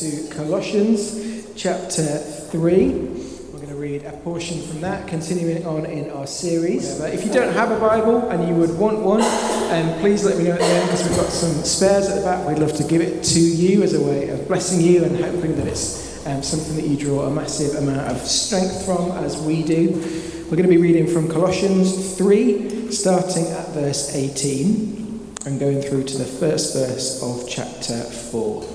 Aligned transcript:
to 0.00 0.26
Colossians 0.30 1.52
chapter 1.54 2.16
3. 2.16 2.88
We're 2.88 3.58
going 3.58 3.68
to 3.68 3.74
read 3.74 4.04
a 4.04 4.12
portion 4.18 4.62
from 4.62 4.80
that, 4.80 5.06
continuing 5.06 5.66
on 5.66 5.84
in 5.84 6.10
our 6.10 6.26
series. 6.26 6.98
If 7.00 7.26
you 7.26 7.30
don't 7.32 7.52
have 7.52 7.70
a 7.70 7.78
Bible 7.78 8.30
and 8.30 8.48
you 8.48 8.54
would 8.54 8.78
want 8.78 9.00
one, 9.00 9.20
um, 9.20 10.00
please 10.00 10.24
let 10.24 10.38
me 10.38 10.44
know 10.44 10.52
at 10.52 10.60
the 10.60 10.64
end 10.64 10.86
because 10.86 11.06
we've 11.06 11.16
got 11.18 11.28
some 11.28 11.52
spares 11.62 12.08
at 12.08 12.14
the 12.14 12.22
back. 12.22 12.48
We'd 12.48 12.58
love 12.58 12.72
to 12.76 12.84
give 12.84 13.02
it 13.02 13.22
to 13.22 13.40
you 13.40 13.82
as 13.82 13.92
a 13.92 14.02
way 14.02 14.30
of 14.30 14.48
blessing 14.48 14.80
you 14.80 15.04
and 15.04 15.14
hoping 15.14 15.56
that 15.56 15.66
it's 15.66 16.26
um, 16.26 16.42
something 16.42 16.76
that 16.76 16.86
you 16.86 16.96
draw 16.96 17.26
a 17.26 17.30
massive 17.30 17.74
amount 17.74 18.10
of 18.10 18.16
strength 18.22 18.86
from 18.86 19.10
as 19.10 19.36
we 19.42 19.62
do. 19.62 19.90
We're 20.44 20.56
going 20.56 20.62
to 20.62 20.74
be 20.74 20.78
reading 20.78 21.06
from 21.06 21.28
Colossians 21.28 22.16
3, 22.16 22.90
starting 22.92 23.46
at 23.48 23.68
verse 23.70 24.14
18 24.14 25.36
and 25.44 25.60
going 25.60 25.82
through 25.82 26.04
to 26.04 26.16
the 26.16 26.24
first 26.24 26.72
verse 26.72 27.22
of 27.22 27.46
chapter 27.46 28.00
4. 28.04 28.71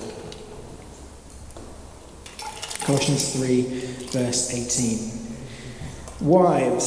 Colossians 2.87 3.33
3, 3.33 3.63
verse 4.11 4.53
18. 4.53 5.11
Wives, 6.21 6.85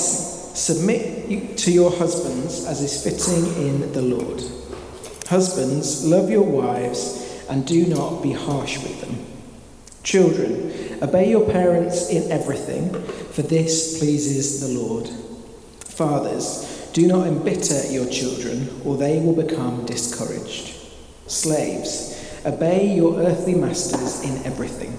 submit 0.59 1.59
to 1.59 1.71
your 1.71 1.91
husbands 1.91 2.65
as 2.65 2.81
is 2.81 3.05
fitting 3.05 3.45
in 3.63 3.93
the 3.93 4.01
Lord. 4.01 4.43
Husbands, 5.27 6.07
love 6.07 6.31
your 6.31 6.45
wives 6.45 7.45
and 7.51 7.67
do 7.67 7.85
not 7.85 8.23
be 8.23 8.33
harsh 8.33 8.79
with 8.83 9.03
them. 9.03 9.27
Children, 10.03 11.03
obey 11.03 11.29
your 11.29 11.45
parents 11.45 12.09
in 12.09 12.33
everything, 12.33 12.95
for 13.33 13.43
this 13.43 13.99
pleases 13.99 14.63
the 14.63 14.80
Lord. 14.80 15.07
Fathers, 15.85 16.91
do 16.95 17.07
not 17.07 17.27
embitter 17.27 17.93
your 17.93 18.09
children, 18.09 18.71
or 18.87 18.97
they 18.97 19.21
will 19.21 19.35
become 19.35 19.85
discouraged. 19.85 20.75
Slaves, 21.27 22.41
obey 22.47 22.97
your 22.97 23.19
earthly 23.19 23.55
masters 23.55 24.23
in 24.23 24.47
everything, 24.47 24.99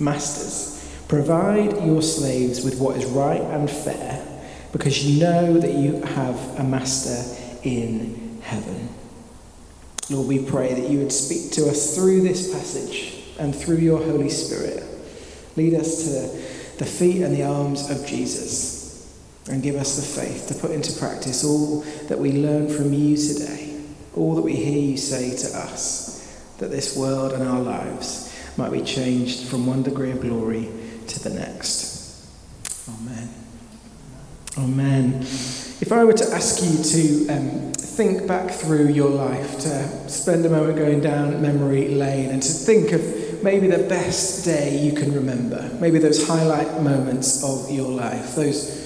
Masters, 0.00 0.94
provide 1.08 1.84
your 1.84 2.02
slaves 2.02 2.64
with 2.64 2.78
what 2.78 2.96
is 2.96 3.04
right 3.06 3.40
and 3.40 3.70
fair, 3.70 4.26
because 4.72 5.04
you 5.04 5.20
know 5.20 5.58
that 5.58 5.74
you 5.74 6.00
have 6.02 6.36
a 6.58 6.64
master 6.64 7.38
in 7.62 8.40
heaven. 8.42 8.88
Lord, 10.10 10.28
we 10.28 10.44
pray 10.44 10.74
that 10.74 10.90
you 10.90 10.98
would 10.98 11.12
speak 11.12 11.52
to 11.52 11.68
us 11.68 11.94
through 11.94 12.22
this 12.22 12.52
passage 12.52 13.24
and 13.38 13.54
through 13.54 13.76
your 13.76 14.02
Holy 14.02 14.28
Spirit. 14.28 14.82
Lead 15.56 15.74
us 15.74 16.04
to 16.04 16.78
the 16.78 16.84
feet 16.84 17.22
and 17.22 17.34
the 17.34 17.44
arms 17.44 17.90
of 17.90 18.06
Jesus 18.06 18.82
and 19.48 19.62
give 19.62 19.76
us 19.76 19.96
the 19.96 20.22
faith 20.22 20.48
to 20.48 20.54
put 20.54 20.70
into 20.70 20.98
practice 20.98 21.44
all 21.44 21.80
that 22.08 22.18
we 22.18 22.32
learn 22.32 22.68
from 22.68 22.92
you 22.92 23.16
today, 23.16 23.80
all 24.14 24.34
that 24.34 24.42
we 24.42 24.56
hear 24.56 24.78
you 24.78 24.96
say 24.96 25.30
to 25.36 25.58
us, 25.58 26.54
that 26.58 26.70
this 26.70 26.96
world 26.96 27.32
and 27.32 27.42
our 27.42 27.60
lives 27.60 28.31
might 28.56 28.72
be 28.72 28.82
changed 28.82 29.48
from 29.48 29.66
one 29.66 29.82
degree 29.82 30.10
of 30.10 30.20
glory 30.20 30.68
to 31.08 31.20
the 31.20 31.30
next. 31.30 32.28
Amen. 32.88 33.28
Amen. 34.58 35.20
If 35.80 35.90
I 35.90 36.04
were 36.04 36.12
to 36.12 36.32
ask 36.32 36.62
you 36.62 36.82
to 36.82 37.28
um, 37.34 37.72
think 37.72 38.26
back 38.26 38.50
through 38.50 38.88
your 38.88 39.10
life, 39.10 39.58
to 39.60 40.08
spend 40.08 40.44
a 40.44 40.50
moment 40.50 40.78
going 40.78 41.00
down 41.00 41.40
memory 41.40 41.88
lane, 41.88 42.30
and 42.30 42.42
to 42.42 42.52
think 42.52 42.92
of 42.92 43.42
maybe 43.42 43.66
the 43.66 43.82
best 43.88 44.44
day 44.44 44.78
you 44.78 44.92
can 44.92 45.12
remember, 45.14 45.70
maybe 45.80 45.98
those 45.98 46.26
highlight 46.26 46.82
moments 46.82 47.42
of 47.42 47.70
your 47.70 47.90
life, 47.90 48.36
those 48.36 48.80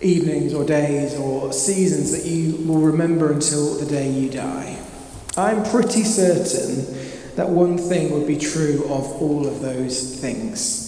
evenings 0.00 0.52
or 0.54 0.64
days 0.64 1.14
or 1.16 1.52
seasons 1.52 2.12
that 2.12 2.28
you 2.28 2.56
will 2.66 2.80
remember 2.80 3.32
until 3.32 3.78
the 3.78 3.86
day 3.86 4.10
you 4.10 4.28
die. 4.28 4.78
I'm 5.36 5.62
pretty 5.64 6.04
certain 6.04 7.03
that 7.36 7.48
one 7.48 7.76
thing 7.78 8.10
would 8.12 8.26
be 8.26 8.38
true 8.38 8.84
of 8.84 9.04
all 9.20 9.46
of 9.46 9.60
those 9.60 10.20
things. 10.20 10.84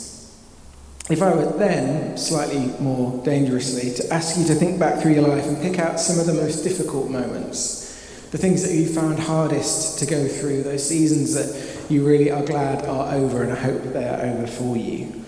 If 1.08 1.22
I 1.22 1.34
were 1.34 1.52
then, 1.52 2.16
slightly 2.16 2.66
more 2.80 3.22
dangerously, 3.24 3.94
to 3.94 4.12
ask 4.12 4.36
you 4.36 4.44
to 4.46 4.54
think 4.54 4.80
back 4.80 5.00
through 5.00 5.12
your 5.14 5.28
life 5.28 5.44
and 5.44 5.60
pick 5.62 5.78
out 5.78 6.00
some 6.00 6.18
of 6.18 6.26
the 6.26 6.34
most 6.34 6.62
difficult 6.62 7.10
moments, 7.10 7.84
the 8.32 8.38
things 8.38 8.62
that 8.66 8.74
you 8.74 8.88
found 8.88 9.20
hardest 9.20 10.00
to 10.00 10.06
go 10.06 10.26
through, 10.26 10.64
those 10.64 10.86
seasons 10.86 11.34
that 11.34 11.90
you 11.90 12.04
really 12.04 12.30
are 12.30 12.44
glad 12.44 12.84
are 12.86 13.14
over, 13.14 13.42
and 13.42 13.52
I 13.52 13.56
hope 13.56 13.82
they're 13.84 14.20
over 14.20 14.46
for 14.48 14.76
you. 14.76 15.24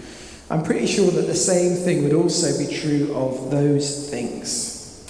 I'm 0.50 0.64
pretty 0.64 0.86
sure 0.86 1.10
that 1.12 1.26
the 1.26 1.34
same 1.34 1.76
thing 1.76 2.02
would 2.02 2.14
also 2.14 2.58
be 2.58 2.72
true 2.72 3.14
of 3.14 3.50
those 3.50 4.10
things. 4.10 5.06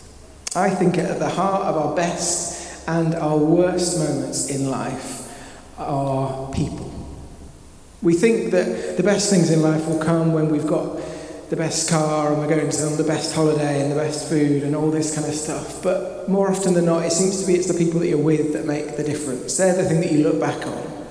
I 0.55 0.69
think 0.69 0.99
at 0.99 1.19
the 1.19 1.29
heart 1.29 1.63
of 1.63 1.77
our 1.77 1.97
best 1.97 2.89
and 2.89 3.15
our 3.15 3.39
worst 3.39 3.99
moments 3.99 4.51
in 4.51 4.71
life 4.71 5.28
are 5.79 6.53
people. 6.53 6.93
We 8.03 8.15
think 8.15 8.53
that 8.53 8.97
the 8.97 9.03
best 9.03 9.31
things 9.31 9.51
in 9.51 9.63
life 9.63 9.87
will 9.87 9.99
come 9.99 10.33
when 10.33 10.49
we've 10.49 10.67
got 10.67 11.01
the 11.51 11.57
best 11.57 11.89
car 11.89 12.31
and 12.31 12.39
we're 12.39 12.49
going 12.49 12.69
to 12.69 12.87
the 12.97 13.05
best 13.05 13.35
holiday 13.35 13.81
and 13.81 13.91
the 13.91 13.97
best 13.97 14.29
food 14.29 14.63
and 14.63 14.77
all 14.77 14.91
this 14.91 15.15
kind 15.15 15.27
of 15.27 15.35
stuff. 15.35 15.83
But 15.83 16.29
more 16.29 16.51
often 16.51 16.75
than 16.75 16.85
not, 16.85 17.05
it 17.05 17.13
seems 17.13 17.41
to 17.41 17.47
be 17.47 17.55
it's 17.55 17.67
the 17.67 17.79
people 17.79 18.01
that 18.01 18.09
you're 18.09 18.19
with 18.19 18.53
that 18.53 18.67
make 18.67 18.97
the 18.97 19.05
difference. 19.05 19.57
They're 19.57 19.75
the 19.75 19.85
thing 19.85 20.01
that 20.01 20.13
you 20.13 20.23
look 20.23 20.39
back 20.39 20.67
on. 20.67 21.07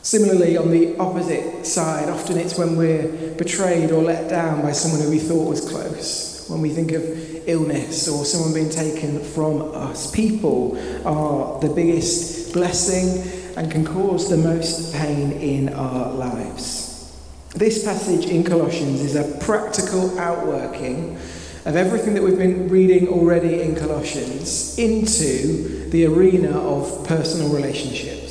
Similarly, 0.00 0.56
on 0.56 0.70
the 0.70 0.96
opposite 0.98 1.66
side, 1.66 2.08
often 2.08 2.38
it's 2.38 2.56
when 2.56 2.76
we're 2.76 3.34
betrayed 3.34 3.90
or 3.90 4.02
let 4.02 4.30
down 4.30 4.62
by 4.62 4.72
someone 4.72 5.00
who 5.00 5.10
we 5.10 5.18
thought 5.18 5.48
was 5.48 5.68
close. 5.68 6.46
When 6.48 6.62
we 6.62 6.70
think 6.70 6.92
of 6.92 7.02
illness 7.48 8.08
or 8.08 8.24
someone 8.24 8.54
being 8.54 8.70
taken 8.70 9.20
from 9.20 9.74
us, 9.74 10.10
people 10.10 10.78
are 11.04 11.60
the 11.60 11.68
biggest 11.68 12.54
blessing 12.54 13.35
and 13.56 13.70
can 13.70 13.84
cause 13.84 14.28
the 14.28 14.36
most 14.36 14.94
pain 14.94 15.32
in 15.32 15.70
our 15.70 16.12
lives. 16.12 17.16
This 17.54 17.84
passage 17.84 18.26
in 18.26 18.44
Colossians 18.44 19.00
is 19.00 19.16
a 19.16 19.38
practical 19.44 20.18
outworking 20.18 21.16
of 21.64 21.74
everything 21.74 22.14
that 22.14 22.22
we've 22.22 22.38
been 22.38 22.68
reading 22.68 23.08
already 23.08 23.62
in 23.62 23.74
Colossians 23.74 24.78
into 24.78 25.88
the 25.90 26.04
arena 26.04 26.50
of 26.50 27.06
personal 27.06 27.48
relationships 27.48 28.26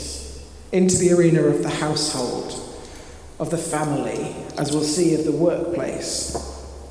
into 0.75 0.97
the 0.97 1.13
arena 1.13 1.41
of 1.41 1.63
the 1.63 1.69
household, 1.69 2.51
of 3.39 3.49
the 3.49 3.57
family, 3.57 4.35
as 4.57 4.73
we'll 4.73 4.83
see, 4.83 5.15
of 5.15 5.23
the 5.23 5.31
workplace. 5.31 6.35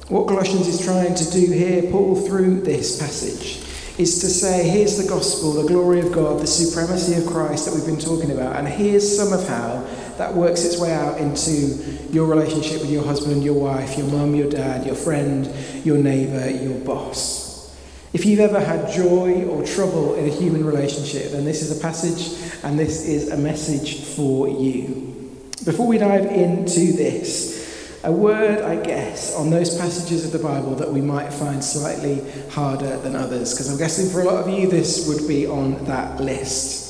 What 0.09 0.27
Colossians 0.27 0.67
is 0.67 0.83
trying 0.83 1.15
to 1.15 1.31
do 1.31 1.53
here, 1.53 1.91
Paul, 1.91 2.17
through 2.27 2.63
this 2.63 2.99
passage, 2.99 3.64
is 3.99 4.21
to 4.21 4.29
say, 4.29 4.69
here's 4.69 4.97
the 4.97 5.09
gospel, 5.09 5.53
the 5.53 5.69
glory 5.69 6.01
of 6.01 6.13
God, 6.13 6.41
the 6.41 6.47
supremacy 6.47 7.15
of 7.15 7.27
Christ 7.27 7.67
that 7.67 7.75
we've 7.75 7.87
been 7.87 7.99
talking 7.99 8.33
about, 8.33 8.57
and 8.57 8.67
here's 8.67 9.17
some 9.17 9.33
of 9.33 9.47
how 9.47 9.87
that 10.19 10.35
works 10.35 10.65
its 10.65 10.79
way 10.79 10.93
out 10.93 11.19
into 11.19 11.53
your 12.13 12.27
relationship 12.27 12.81
with 12.81 12.91
your 12.91 13.05
husband, 13.05 13.45
your 13.45 13.55
wife, 13.55 13.97
your 13.97 14.09
mum, 14.09 14.35
your 14.35 14.51
dad, 14.51 14.85
your 14.85 14.97
friend, 14.97 15.47
your 15.85 15.99
neighbour, 15.99 16.51
your 16.51 16.79
boss. 16.81 17.45
If 18.13 18.25
you've 18.25 18.41
ever 18.41 18.61
had 18.61 18.93
joy 18.93 19.45
or 19.45 19.65
trouble 19.65 20.15
in 20.15 20.27
a 20.27 20.33
human 20.33 20.65
relationship, 20.65 21.33
then 21.33 21.45
this 21.45 21.63
is 21.63 21.77
a 21.77 21.81
passage 21.81 22.39
and 22.63 22.79
this 22.79 23.05
is 23.07 23.31
a 23.31 23.37
message 23.37 24.05
for 24.05 24.49
you. 24.49 25.41
Before 25.65 25.87
we 25.87 25.99
dive 25.99 26.27
into 26.27 26.93
this, 26.93 27.54
a 28.05 28.13
word, 28.13 28.61
I 28.61 28.77
guess, 28.77 29.35
on 29.35 29.49
those 29.51 29.79
passages 29.79 30.27
of 30.27 30.33
the 30.33 30.47
Bible 30.47 30.75
that 30.77 30.93
we 30.93 31.01
might 31.01 31.33
find 31.33 31.65
slightly 31.65 32.23
harder 32.51 32.99
than 32.99 33.17
others, 33.17 33.55
because 33.55 33.71
I'm 33.71 33.79
guessing 33.79 34.11
for 34.11 34.21
a 34.21 34.25
lot 34.25 34.47
of 34.47 34.49
you 34.49 34.69
this 34.69 35.09
would 35.09 35.27
be 35.27 35.47
on 35.47 35.83
that 35.87 36.21
list. 36.21 36.85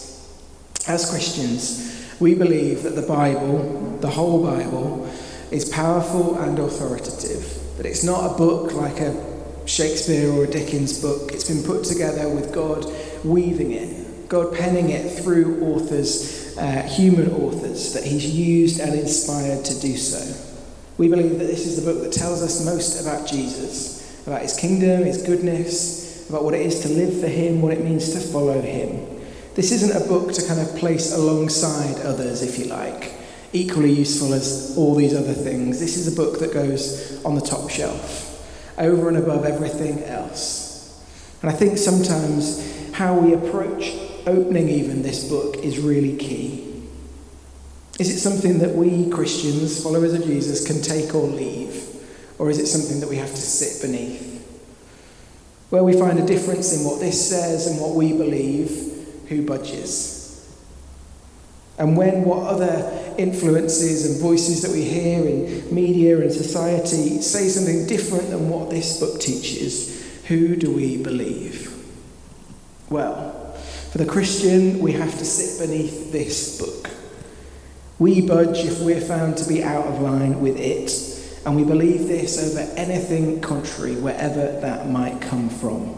As 0.88 1.08
Christians, 1.08 2.16
we 2.20 2.34
believe 2.34 2.82
that 2.82 2.96
the 2.96 3.06
Bible, 3.06 3.99
the 4.00 4.11
whole 4.11 4.43
Bible, 4.43 5.08
is 5.50 5.69
powerful 5.69 6.37
and 6.38 6.58
authoritative, 6.58 7.76
that 7.76 7.87
it's 7.87 8.02
not 8.02 8.32
a 8.32 8.37
book 8.37 8.72
like 8.72 8.99
a 9.00 9.14
Shakespeare 9.67 10.31
or 10.31 10.44
a 10.44 10.50
Dickens 10.50 11.00
book. 11.00 11.32
It's 11.32 11.49
been 11.49 11.62
put 11.62 11.84
together 11.84 12.28
with 12.28 12.52
God 12.52 12.87
weaving 13.25 13.70
it, 13.70 14.28
God 14.28 14.52
penning 14.55 14.90
it 14.90 15.22
through 15.22 15.62
authors, 15.62 16.56
uh, 16.58 16.82
human 16.82 17.32
authors, 17.32 17.93
that 17.94 18.05
He's 18.05 18.28
used 18.28 18.81
and 18.81 18.94
inspired 18.94 19.64
to 19.67 19.81
do 19.81 19.96
so. 19.96 20.44
We 20.96 21.08
believe 21.08 21.38
that 21.38 21.46
this 21.46 21.67
is 21.67 21.82
the 21.82 21.93
book 21.93 22.02
that 22.02 22.12
tells 22.12 22.43
us 22.43 22.64
most 22.64 23.00
about 23.02 23.26
Jesus, 23.26 24.23
about 24.26 24.43
His 24.43 24.56
kingdom, 24.56 25.05
His 25.05 25.23
goodness, 25.23 26.29
about 26.29 26.44
what 26.44 26.55
it 26.55 26.61
is 26.61 26.81
to 26.81 26.88
live 26.88 27.20
for 27.20 27.29
Him, 27.29 27.62
what 27.62 27.73
it 27.73 27.85
means 27.85 28.12
to 28.12 28.20
follow 28.20 28.61
Him. 28.61 29.06
This 29.55 29.73
isn't 29.73 30.02
a 30.02 30.06
book 30.08 30.32
to 30.32 30.46
kind 30.46 30.61
of 30.61 30.76
place 30.76 31.12
alongside 31.12 32.00
others, 32.05 32.43
if 32.43 32.58
you 32.58 32.67
like. 32.67 33.12
equally 33.55 33.93
useful 33.93 34.35
as 34.35 34.75
all 34.76 34.94
these 34.94 35.14
other 35.14 35.32
things. 35.32 35.79
This 35.79 35.96
is 35.96 36.12
a 36.12 36.17
book 36.17 36.41
that 36.41 36.52
goes 36.52 37.25
on 37.25 37.37
the 37.37 37.41
top 37.41 37.70
shelf, 37.70 38.76
over 38.79 39.08
and 39.08 39.17
above 39.17 39.44
everything 39.44 40.02
else. 40.05 41.00
And 41.41 41.50
I 41.50 41.55
think 41.55 41.79
sometimes 41.79 42.93
how 42.93 43.17
we 43.17 43.32
approach 43.32 43.93
opening 44.26 44.69
even 44.69 45.02
this 45.02 45.29
book 45.29 45.56
is 45.58 45.79
really 45.79 46.17
key. 46.17 46.74
Is 47.99 48.11
it 48.11 48.19
something 48.19 48.58
that 48.58 48.75
we 48.75 49.08
Christians, 49.08 49.82
followers 49.82 50.14
of 50.14 50.25
Jesus, 50.25 50.67
can 50.67 50.82
take 50.82 51.14
or 51.14 51.26
leave? 51.29 51.82
Or 52.38 52.50
is 52.50 52.58
it 52.58 52.67
something 52.67 53.00
that 53.00 53.08
we 53.08 53.17
have 53.17 53.31
to 53.31 53.37
sit 53.37 53.81
beneath? 53.81 54.32
Where 55.70 55.85
we 55.85 55.99
find 55.99 56.19
a 56.19 56.26
difference 56.26 56.76
in 56.76 56.85
what 56.85 57.00
this 57.00 57.29
says 57.29 57.67
and 57.67 57.81
what 57.81 57.94
we 57.94 58.12
believe, 58.12 59.25
who 59.29 59.46
budges? 59.46 60.14
And 61.79 61.96
when 61.96 62.25
what 62.25 62.46
other 62.46 63.14
influences 63.19 64.11
and 64.11 64.20
voices 64.20 64.62
that 64.62 64.70
we 64.70 64.82
hear 64.82 65.26
in 65.26 65.75
media 65.75 66.20
and 66.20 66.32
society 66.32 67.20
say 67.20 67.49
something 67.49 67.87
different 67.87 68.31
than 68.31 68.49
what 68.49 68.70
this 68.70 69.00
book 69.00 69.20
teaches, 69.20 70.05
who 70.26 70.56
do 70.56 70.73
we 70.73 71.02
believe? 71.02 71.73
Well, 72.91 73.52
for 73.91 73.99
the 73.99 74.06
Christian, 74.06 74.79
we 74.79 74.93
have 74.93 75.19
to 75.19 75.25
sit 75.25 75.64
beneath 75.64 76.12
this 76.12 76.58
book. 76.58 76.94
We 78.05 78.21
budge 78.21 78.59
if 78.59 78.83
we're 78.83 79.01
found 79.01 79.39
to 79.39 79.49
be 79.49 79.65
out 79.65 79.87
of 79.87 80.03
line 80.03 80.43
with 80.43 80.61
it, 80.61 80.93
and 81.47 81.56
we 81.56 81.65
believe 81.65 82.06
this 82.06 82.37
over 82.39 82.71
anything 82.79 83.41
contrary, 83.41 83.97
wherever 83.97 84.61
that 84.61 84.91
might 84.91 85.23
come 85.23 85.49
from. 85.49 85.97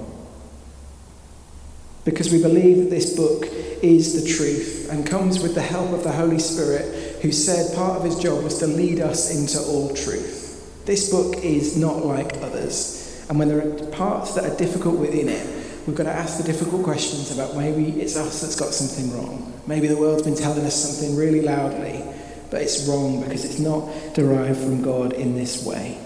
Because 2.05 2.31
we 2.31 2.41
believe 2.41 2.77
that 2.77 2.91
this 2.91 3.17
book 3.17 3.47
is 3.83 4.23
the 4.23 4.33
truth 4.37 4.89
and 4.89 5.05
comes 5.05 5.43
with 5.43 5.57
the 5.57 5.63
help 5.63 5.91
of 5.91 6.05
the 6.05 6.13
Holy 6.13 6.39
Spirit, 6.39 7.23
who 7.23 7.33
said 7.33 7.75
part 7.75 7.97
of 7.99 8.05
his 8.05 8.21
job 8.21 8.45
was 8.45 8.61
to 8.61 8.69
lead 8.69 9.01
us 9.01 9.37
into 9.37 9.61
all 9.69 9.93
truth. 9.93 10.85
This 10.87 11.11
book 11.11 11.39
is 11.39 11.77
not 11.77 12.07
like 12.07 12.37
others, 12.37 13.27
and 13.29 13.37
when 13.37 13.49
there 13.49 13.67
are 13.67 13.87
parts 13.87 14.33
that 14.37 14.45
are 14.45 14.57
difficult 14.57 15.01
within 15.01 15.29
it, 15.29 15.56
we've 15.87 15.97
got 15.97 16.05
to 16.05 16.13
ask 16.13 16.39
the 16.39 16.45
difficult 16.45 16.83
questions 16.83 17.31
about 17.31 17.57
maybe 17.57 18.01
it's 18.01 18.17
us 18.17 18.41
that's 18.41 18.57
got 18.57 18.73
something 18.73 19.17
wrong. 19.17 19.53
Maybe 19.67 19.87
the 19.87 19.97
world's 19.97 20.23
been 20.23 20.37
telling 20.37 20.65
us 20.65 20.75
something 20.75 21.17
really 21.17 21.43
loudly, 21.43 22.05
but 22.51 22.63
it's 22.63 22.87
wrong 22.89 23.23
because 23.23 23.45
it's 23.45 23.59
not 23.59 23.89
derived 24.15 24.59
from 24.59 24.83
God 24.83 25.13
in 25.13 25.37
this 25.37 25.65
way. 25.65 25.99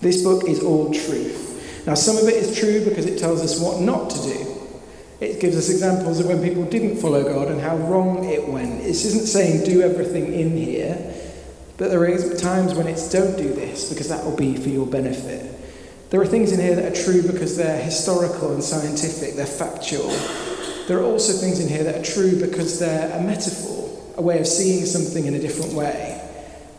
This 0.00 0.22
book 0.22 0.48
is 0.48 0.62
all 0.62 0.92
truth. 0.92 1.84
Now, 1.86 1.94
some 1.94 2.16
of 2.16 2.24
it 2.24 2.34
is 2.34 2.58
true 2.58 2.84
because 2.84 3.06
it 3.06 3.18
tells 3.18 3.42
us 3.42 3.60
what 3.60 3.80
not 3.80 4.10
to 4.10 4.22
do. 4.22 4.54
It 5.20 5.40
gives 5.40 5.56
us 5.56 5.70
examples 5.70 6.20
of 6.20 6.26
when 6.26 6.42
people 6.42 6.64
didn't 6.64 6.96
follow 6.96 7.22
God 7.22 7.48
and 7.48 7.60
how 7.60 7.76
wrong 7.76 8.24
it 8.24 8.48
went. 8.48 8.82
This 8.82 9.04
isn't 9.04 9.26
saying 9.26 9.64
do 9.64 9.82
everything 9.82 10.32
in 10.32 10.56
here, 10.56 11.14
but 11.76 11.90
there 11.90 12.02
are 12.02 12.34
times 12.36 12.74
when 12.74 12.86
it's 12.86 13.10
don't 13.10 13.36
do 13.36 13.48
this 13.52 13.88
because 13.88 14.08
that 14.08 14.24
will 14.24 14.36
be 14.36 14.56
for 14.56 14.68
your 14.68 14.86
benefit. 14.86 15.53
There 16.14 16.22
are 16.22 16.26
things 16.26 16.52
in 16.52 16.60
here 16.60 16.76
that 16.76 16.92
are 16.92 17.02
true 17.02 17.22
because 17.22 17.56
they're 17.56 17.82
historical 17.82 18.52
and 18.54 18.62
scientific, 18.62 19.34
they're 19.34 19.46
factual. 19.46 20.10
There 20.86 21.00
are 21.00 21.02
also 21.02 21.32
things 21.32 21.58
in 21.58 21.66
here 21.66 21.82
that 21.82 21.96
are 21.96 22.04
true 22.04 22.38
because 22.38 22.78
they're 22.78 23.10
a 23.18 23.20
metaphor, 23.20 23.90
a 24.16 24.22
way 24.22 24.38
of 24.38 24.46
seeing 24.46 24.86
something 24.86 25.26
in 25.26 25.34
a 25.34 25.40
different 25.40 25.72
way. 25.72 26.24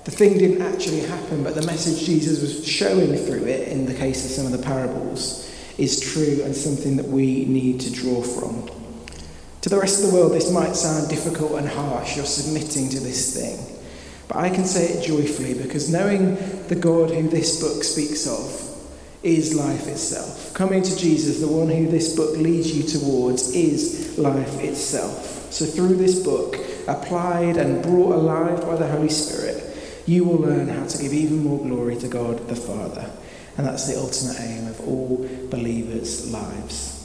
The 0.06 0.12
thing 0.12 0.38
didn't 0.38 0.62
actually 0.62 1.02
happen, 1.02 1.44
but 1.44 1.54
the 1.54 1.66
message 1.66 2.06
Jesus 2.06 2.40
was 2.40 2.66
showing 2.66 3.14
through 3.18 3.44
it, 3.44 3.68
in 3.68 3.86
the 3.86 3.94
case 3.94 4.24
of 4.24 4.32
some 4.32 4.46
of 4.46 4.54
the 4.54 4.66
parables, 4.66 5.54
is 5.78 6.00
true 6.00 6.42
and 6.46 6.56
something 6.56 6.96
that 6.96 7.10
we 7.10 7.44
need 7.44 7.82
to 7.82 7.92
draw 7.92 8.22
from. 8.22 8.70
To 9.64 9.68
the 9.68 9.78
rest 9.78 10.02
of 10.02 10.12
the 10.12 10.16
world, 10.16 10.32
this 10.32 10.50
might 10.50 10.78
sound 10.78 11.10
difficult 11.10 11.60
and 11.60 11.68
harsh. 11.68 12.16
You're 12.16 12.24
submitting 12.24 12.88
to 12.88 13.02
this 13.02 13.36
thing. 13.36 13.60
But 14.30 14.38
I 14.38 14.50
can 14.50 14.64
say 14.64 14.94
it 14.94 15.06
joyfully 15.06 15.56
because 15.56 15.92
knowing 15.92 16.36
the 16.70 16.78
God 16.78 17.10
who 17.10 17.28
this 17.28 17.60
book 17.60 17.84
speaks 17.84 18.26
of 18.28 18.65
is 19.26 19.56
life 19.56 19.88
itself. 19.88 20.54
Coming 20.54 20.84
to 20.84 20.96
Jesus, 20.96 21.40
the 21.40 21.48
one 21.48 21.68
who 21.68 21.88
this 21.88 22.16
book 22.16 22.38
leads 22.38 22.78
you 22.78 22.84
towards, 22.84 23.54
is 23.56 24.18
life 24.18 24.60
itself. 24.62 25.52
So 25.52 25.66
through 25.66 25.96
this 25.96 26.24
book, 26.24 26.58
applied 26.88 27.58
and 27.58 27.82
brought 27.82 28.14
alive 28.14 28.62
by 28.62 28.76
the 28.76 28.88
Holy 28.88 29.10
Spirit, 29.10 29.64
you 30.06 30.24
will 30.24 30.38
learn 30.38 30.68
how 30.68 30.86
to 30.86 31.02
give 31.02 31.14
even 31.14 31.44
more 31.44 31.58
glory 31.58 31.96
to 31.98 32.08
God 32.08 32.48
the 32.48 32.56
Father. 32.56 33.10
And 33.58 33.66
that's 33.66 33.88
the 33.88 33.98
ultimate 33.98 34.40
aim 34.42 34.68
of 34.68 34.80
all 34.88 35.28
believers' 35.50 36.32
lives. 36.32 36.96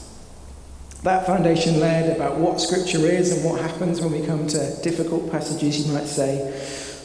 That 1.03 1.25
foundation 1.25 1.79
laid 1.79 2.11
about 2.15 2.37
what 2.37 2.61
Scripture 2.61 3.07
is 3.07 3.31
and 3.31 3.43
what 3.43 3.59
happens 3.59 3.99
when 3.99 4.11
we 4.11 4.23
come 4.23 4.45
to 4.47 4.81
difficult 4.83 5.31
passages, 5.31 5.87
you 5.87 5.93
might 5.93 6.05
say. 6.05 6.53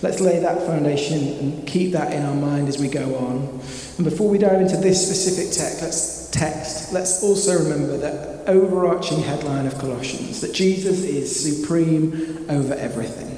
Let's 0.03 0.21
lay 0.21 0.39
that 0.41 0.59
foundation 0.67 1.23
and 1.39 1.67
keep 1.67 1.93
that 1.93 2.13
in 2.13 2.23
our 2.25 2.35
mind 2.35 2.69
as 2.69 2.79
we 2.79 2.89
go 2.89 3.17
on. 3.17 3.61
And 3.97 4.05
before 4.05 4.29
we 4.29 4.39
dive 4.39 4.61
into 4.61 4.77
this 4.77 5.05
specific 5.05 5.53
text, 5.53 5.83
let's, 5.83 6.31
text, 6.31 6.93
let's 6.93 7.23
also 7.23 7.59
remember 7.59 7.97
that 7.99 8.49
overarching 8.49 9.23
headline 9.23 9.67
of 9.67 9.79
Colossians 9.79 10.41
that 10.43 10.53
Jesus 10.53 11.03
is 11.03 11.61
supreme 11.61 12.47
over 12.49 12.75
everything 12.75 13.37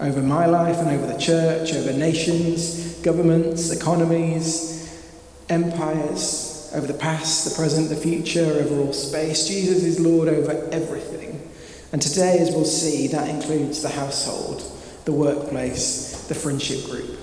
over 0.00 0.22
my 0.22 0.46
life 0.46 0.78
and 0.78 0.88
over 0.88 1.06
the 1.06 1.18
church, 1.18 1.74
over 1.74 1.92
nations, 1.92 2.94
governments, 3.00 3.70
economies, 3.70 5.06
empires, 5.48 6.70
over 6.74 6.86
the 6.86 6.94
past, 6.94 7.48
the 7.48 7.54
present, 7.54 7.88
the 7.88 7.96
future, 7.96 8.44
over 8.44 8.80
all 8.80 8.92
space. 8.92 9.46
Jesus 9.46 9.84
is 9.84 10.00
Lord 10.00 10.28
over 10.28 10.52
everything. 10.72 11.48
And 11.92 12.00
today, 12.00 12.38
as 12.38 12.50
we'll 12.50 12.64
see, 12.64 13.08
that 13.08 13.28
includes 13.28 13.82
the 13.82 13.88
household, 13.90 14.62
the 15.04 15.12
workplace, 15.12 16.26
the 16.28 16.34
friendship 16.34 16.84
group. 16.84 17.18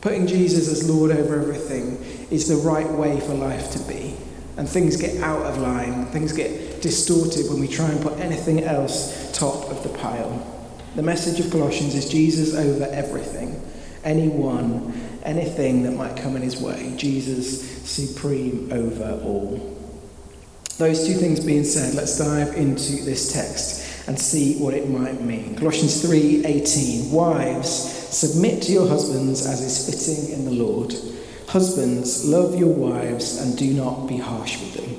Putting 0.00 0.26
Jesus 0.26 0.68
as 0.68 0.88
Lord 0.88 1.10
over 1.10 1.40
everything 1.40 2.02
is 2.30 2.48
the 2.48 2.56
right 2.56 2.90
way 2.90 3.18
for 3.20 3.34
life 3.34 3.72
to 3.72 3.78
be. 3.80 4.16
And 4.56 4.68
things 4.68 4.96
get 4.96 5.22
out 5.22 5.42
of 5.42 5.58
line, 5.58 6.06
things 6.06 6.32
get 6.32 6.82
distorted 6.82 7.48
when 7.48 7.60
we 7.60 7.68
try 7.68 7.88
and 7.88 8.00
put 8.00 8.18
anything 8.18 8.64
else 8.64 9.30
top 9.36 9.70
of 9.70 9.82
the 9.82 9.88
pile. 9.88 10.54
The 10.96 11.02
message 11.02 11.44
of 11.44 11.50
Colossians 11.52 11.94
is 11.94 12.08
Jesus 12.08 12.54
over 12.54 12.84
everything, 12.92 13.60
anyone, 14.04 14.92
anything 15.22 15.84
that 15.84 15.92
might 15.92 16.16
come 16.16 16.34
in 16.34 16.42
his 16.42 16.60
way. 16.60 16.94
Jesus 16.96 17.60
supreme 17.88 18.72
over 18.72 19.20
all. 19.24 19.76
Those 20.78 21.06
two 21.06 21.14
things 21.14 21.40
being 21.40 21.64
said, 21.64 21.94
let's 21.94 22.18
dive 22.18 22.54
into 22.54 23.04
this 23.04 23.32
text 23.32 23.87
and 24.08 24.18
see 24.18 24.58
what 24.58 24.74
it 24.74 24.90
might 24.90 25.20
mean. 25.20 25.54
Colossians 25.54 26.02
3:18 26.02 27.12
Wives 27.12 27.94
Submit 28.08 28.62
to 28.62 28.72
your 28.72 28.88
husbands 28.88 29.46
as 29.46 29.60
is 29.60 29.84
fitting 29.86 30.32
in 30.32 30.46
the 30.46 30.50
Lord. 30.50 30.94
Husbands, 31.48 32.24
love 32.24 32.58
your 32.58 32.72
wives 32.72 33.38
and 33.38 33.56
do 33.56 33.72
not 33.74 34.06
be 34.06 34.16
harsh 34.16 34.58
with 34.58 34.74
them. 34.74 34.96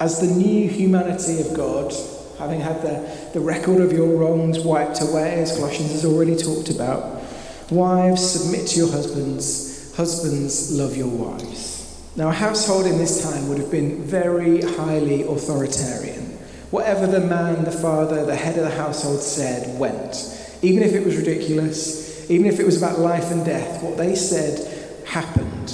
As 0.00 0.20
the 0.20 0.26
new 0.26 0.68
humanity 0.68 1.42
of 1.42 1.54
God, 1.54 1.94
having 2.38 2.60
had 2.60 2.80
the, 2.80 3.30
the 3.34 3.40
record 3.40 3.82
of 3.82 3.92
your 3.92 4.16
wrongs 4.16 4.60
wiped 4.60 5.02
away, 5.02 5.34
as 5.34 5.56
Colossians 5.56 5.92
has 5.92 6.06
already 6.06 6.34
talked 6.34 6.70
about, 6.70 7.22
wives, 7.70 8.26
submit 8.26 8.66
to 8.68 8.78
your 8.78 8.90
husbands. 8.90 9.94
Husbands, 9.96 10.72
love 10.72 10.96
your 10.96 11.08
wives. 11.08 12.10
Now, 12.16 12.30
a 12.30 12.32
household 12.32 12.86
in 12.86 12.96
this 12.96 13.22
time 13.22 13.50
would 13.50 13.58
have 13.58 13.70
been 13.70 14.02
very 14.02 14.62
highly 14.62 15.22
authoritarian. 15.22 16.29
Whatever 16.70 17.06
the 17.06 17.20
man, 17.20 17.64
the 17.64 17.72
father, 17.72 18.24
the 18.24 18.36
head 18.36 18.56
of 18.56 18.64
the 18.64 18.76
household 18.76 19.20
said 19.20 19.78
went 19.78 20.14
even 20.62 20.82
if 20.82 20.92
it 20.92 21.04
was 21.04 21.16
ridiculous, 21.16 22.30
even 22.30 22.46
if 22.46 22.60
it 22.60 22.66
was 22.66 22.76
about 22.76 22.98
life 22.98 23.30
and 23.30 23.44
death, 23.44 23.82
what 23.82 23.96
they 23.96 24.14
said 24.14 25.06
happened, 25.06 25.70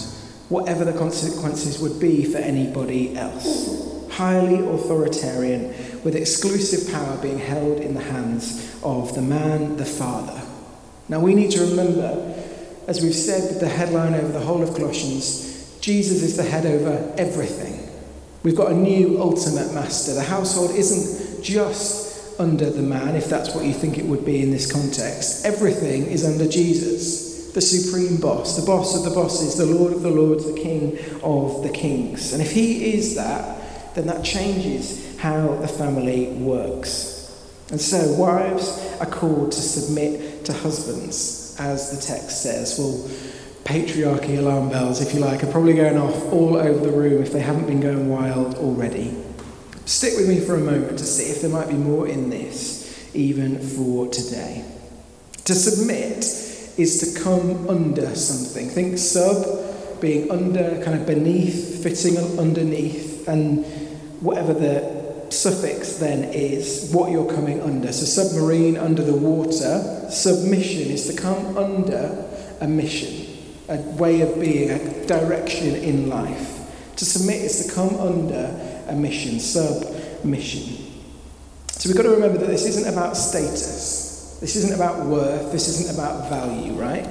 whatever 0.49 0.85
the 0.85 0.97
consequences 0.97 1.81
would 1.81 1.99
be 1.99 2.25
for 2.25 2.39
anybody 2.39 3.17
else. 3.17 4.09
Highly 4.13 4.65
authoritarian, 4.67 5.69
with 6.05 6.15
exclusive 6.15 6.93
power 6.93 7.17
being 7.19 7.39
held 7.39 7.81
in 7.81 7.95
the 7.95 8.03
hands 8.03 8.79
of 8.83 9.15
the 9.15 9.23
man, 9.23 9.77
the 9.77 9.85
father. 9.85 10.41
Now 11.09 11.21
we 11.21 11.35
need 11.35 11.51
to 11.53 11.67
remember, 11.67 12.35
as 12.87 13.03
we've 13.03 13.15
said 13.15 13.51
with 13.51 13.61
the 13.61 13.69
headline 13.69 14.15
over 14.15 14.33
the 14.33 14.41
whole 14.41 14.63
of 14.63 14.75
Colossians, 14.75 15.79
Jesus 15.81 16.23
is 16.23 16.37
the 16.37 16.45
head 16.45 16.65
over 16.65 17.13
everything. 17.19 17.76
We've 18.47 18.55
got 18.55 18.71
a 18.71 18.77
new 18.77 19.21
ultimate 19.21 19.75
master. 19.75 20.15
The 20.15 20.23
household 20.23 20.71
isn't 20.71 21.43
just 21.43 22.39
under 22.39 22.71
the 22.71 22.81
man, 22.81 23.17
if 23.17 23.29
that's 23.29 23.53
what 23.53 23.65
you 23.65 23.73
think 23.73 23.99
it 23.99 24.05
would 24.05 24.25
be 24.25 24.41
in 24.41 24.53
this 24.53 24.71
context. 24.71 25.45
Everything 25.45 26.07
is 26.07 26.25
under 26.25 26.47
Jesus, 26.47 27.51
the 27.55 27.61
supreme 27.61 28.21
boss, 28.21 28.57
the 28.57 28.65
boss 28.65 28.97
of 28.97 29.03
the 29.03 29.11
bosses, 29.11 29.57
the 29.57 29.67
Lord 29.67 29.93
of 29.93 30.03
the 30.03 30.11
lords, 30.11 30.47
the 30.47 30.57
King 30.57 30.97
of 31.25 31.65
the 31.65 31.71
kings. 31.71 32.33
And 32.33 32.41
if 32.41 32.53
he 32.53 32.95
is 32.95 33.17
that, 33.17 33.97
then 33.97 34.07
that 34.07 34.25
changes 34.25 35.19
how 35.19 35.57
the 35.57 35.67
family 35.67 36.29
works. 36.35 37.37
And 37.73 37.81
so, 37.81 38.13
wives 38.13 38.97
are 39.01 39.07
called 39.07 39.51
to 39.51 39.61
submit 39.61 40.45
to 40.45 40.53
husbands, 40.53 41.57
as 41.59 41.91
the 41.91 42.01
text 42.01 42.45
says. 42.45 42.79
Well, 42.79 43.11
patriarchy 43.67 44.39
alarm 44.39 44.69
bells, 44.69 45.03
if 45.03 45.13
you 45.13 45.19
like, 45.19 45.43
are 45.43 45.51
probably 45.51 45.75
going 45.75 45.99
off 45.99 46.15
all 46.33 46.57
over 46.57 46.79
the 46.79 46.97
room 46.97 47.21
if 47.21 47.33
they 47.33 47.41
haven't 47.41 47.67
been 47.67 47.81
going 47.81 48.09
wild 48.09 48.55
already. 48.55 49.13
Stick 49.85 50.15
with 50.17 50.29
me 50.29 50.41
for 50.41 50.55
a 50.55 50.61
moment 50.61 50.99
to 50.99 51.05
see 51.05 51.25
if 51.31 51.43
there 51.43 51.51
might 51.51 51.69
be 51.69 51.75
more 51.75 52.07
in 52.07 52.31
this, 52.31 53.11
even 53.15 53.59
for 53.61 54.09
today. 54.09 54.65
To 55.45 55.55
submit 55.55 56.19
is 56.79 57.15
to 57.15 57.21
come 57.21 57.69
under 57.69 58.15
something. 58.15 58.69
Think 58.69 58.99
sub 58.99 60.01
being 60.01 60.31
under, 60.31 60.83
kind 60.85 61.01
of 61.01 61.07
beneath, 61.07 61.83
fitting 61.83 62.19
underneath, 62.39 63.27
and 63.27 63.65
whatever 64.21 64.55
the 64.55 65.27
suffix 65.31 65.99
then 65.99 66.25
is, 66.25 66.91
what 66.93 67.11
you're 67.11 67.33
coming 67.33 67.61
under. 67.63 67.93
So, 67.93 68.05
submarine, 68.05 68.77
under 68.77 69.03
the 69.03 69.17
water. 69.17 70.09
Submission 70.11 70.83
is 70.83 71.07
to 71.09 71.21
come 71.21 71.57
under 71.59 72.25
a 72.61 72.69
mission, 72.69 73.26
a 73.69 73.77
way 73.77 74.21
of 74.21 74.41
being, 74.41 74.71
a 74.71 75.07
direction 75.07 75.75
in 75.75 76.09
life. 76.09 76.95
To 76.97 77.05
submit 77.05 77.43
is 77.43 77.67
to 77.67 77.75
come 77.75 77.95
under 77.97 78.85
a 78.89 78.95
mission, 78.95 79.39
submission. 79.39 80.87
So 81.69 81.89
we've 81.89 81.97
got 81.97 82.05
to 82.05 82.11
remember 82.11 82.39
that 82.39 82.47
this 82.47 82.65
isn't 82.65 82.91
about 82.91 83.17
status. 83.17 84.39
This 84.41 84.57
isn't 84.57 84.75
about 84.75 85.07
worth. 85.07 85.53
This 85.53 85.69
isn't 85.69 85.95
about 85.95 86.29
value, 86.31 86.73
right? 86.73 87.05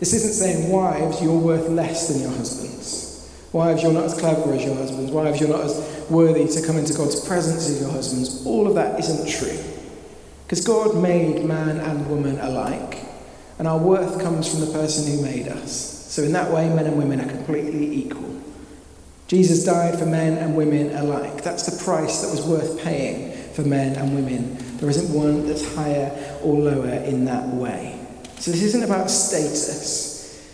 This 0.00 0.14
isn't 0.14 0.32
saying, 0.32 0.70
wives, 0.70 1.22
you're 1.22 1.38
worth 1.38 1.68
less 1.68 2.08
than 2.08 2.20
your 2.20 2.30
husbands. 2.30 3.30
Wives, 3.52 3.82
you're 3.82 3.92
not 3.92 4.04
as 4.04 4.14
clever 4.18 4.52
as 4.52 4.64
your 4.64 4.74
husbands. 4.74 5.10
Wives, 5.10 5.40
you're 5.40 5.50
not 5.50 5.60
as 5.60 6.06
worthy 6.08 6.46
to 6.46 6.66
come 6.66 6.76
into 6.76 6.94
God's 6.94 7.20
presence 7.26 7.68
as 7.68 7.80
your 7.80 7.90
husbands. 7.90 8.46
All 8.46 8.66
of 8.66 8.74
that 8.74 8.98
isn't 8.98 9.28
true. 9.28 9.58
Because 10.44 10.64
God 10.64 10.96
made 10.96 11.44
man 11.44 11.80
and 11.80 12.08
woman 12.08 12.38
alike, 12.38 12.98
and 13.58 13.68
our 13.68 13.78
worth 13.78 14.22
comes 14.22 14.50
from 14.50 14.60
the 14.60 14.72
person 14.72 15.10
who 15.10 15.22
made 15.22 15.48
us. 15.48 15.91
So, 16.12 16.22
in 16.22 16.32
that 16.34 16.50
way, 16.52 16.68
men 16.68 16.84
and 16.84 16.98
women 16.98 17.22
are 17.22 17.26
completely 17.26 17.90
equal. 17.90 18.38
Jesus 19.28 19.64
died 19.64 19.98
for 19.98 20.04
men 20.04 20.36
and 20.36 20.54
women 20.54 20.94
alike. 20.94 21.42
That's 21.42 21.62
the 21.62 21.82
price 21.82 22.20
that 22.20 22.30
was 22.30 22.46
worth 22.46 22.84
paying 22.84 23.32
for 23.54 23.62
men 23.62 23.96
and 23.96 24.14
women. 24.14 24.58
There 24.76 24.90
isn't 24.90 25.10
one 25.16 25.46
that's 25.46 25.74
higher 25.74 26.12
or 26.42 26.54
lower 26.58 26.90
in 26.90 27.24
that 27.24 27.48
way. 27.48 27.98
So 28.36 28.50
this 28.50 28.62
isn't 28.62 28.82
about 28.82 29.10
status. 29.10 30.46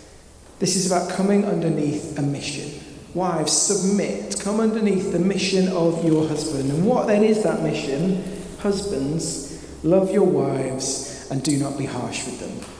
This 0.59 0.77
is 0.77 0.89
about 0.89 1.09
coming 1.09 1.43
underneath 1.43 2.17
a 2.17 2.21
mission. 2.21 2.79
Wives, 3.13 3.51
submit. 3.51 4.39
Come 4.39 4.61
underneath 4.61 5.11
the 5.11 5.19
mission 5.19 5.67
of 5.73 6.05
your 6.05 6.25
husband. 6.25 6.71
And 6.71 6.85
what 6.85 7.07
then 7.07 7.21
is 7.21 7.43
that 7.43 7.63
mission? 7.63 8.23
Husbands, 8.59 9.61
love 9.83 10.09
your 10.09 10.23
wives 10.23 11.27
and 11.29 11.43
do 11.43 11.57
not 11.57 11.77
be 11.77 11.83
harsh 11.83 12.25
with 12.25 12.39
them. 12.39 12.78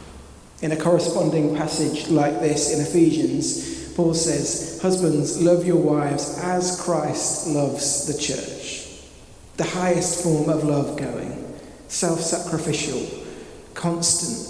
In 0.61 0.73
a 0.73 0.77
corresponding 0.77 1.55
passage 1.55 2.09
like 2.09 2.41
this 2.41 2.73
in 2.73 2.81
Ephesians, 2.81 3.93
Paul 3.93 4.13
says, 4.13 4.81
Husbands, 4.81 5.41
love 5.41 5.65
your 5.65 5.77
wives 5.77 6.37
as 6.39 6.79
Christ 6.81 7.47
loves 7.47 8.07
the 8.07 8.17
church. 8.21 8.87
The 9.55 9.63
highest 9.63 10.23
form 10.23 10.49
of 10.49 10.63
love 10.63 10.97
going, 10.97 11.57
self 11.87 12.19
sacrificial, 12.19 13.25
constant, 13.73 14.49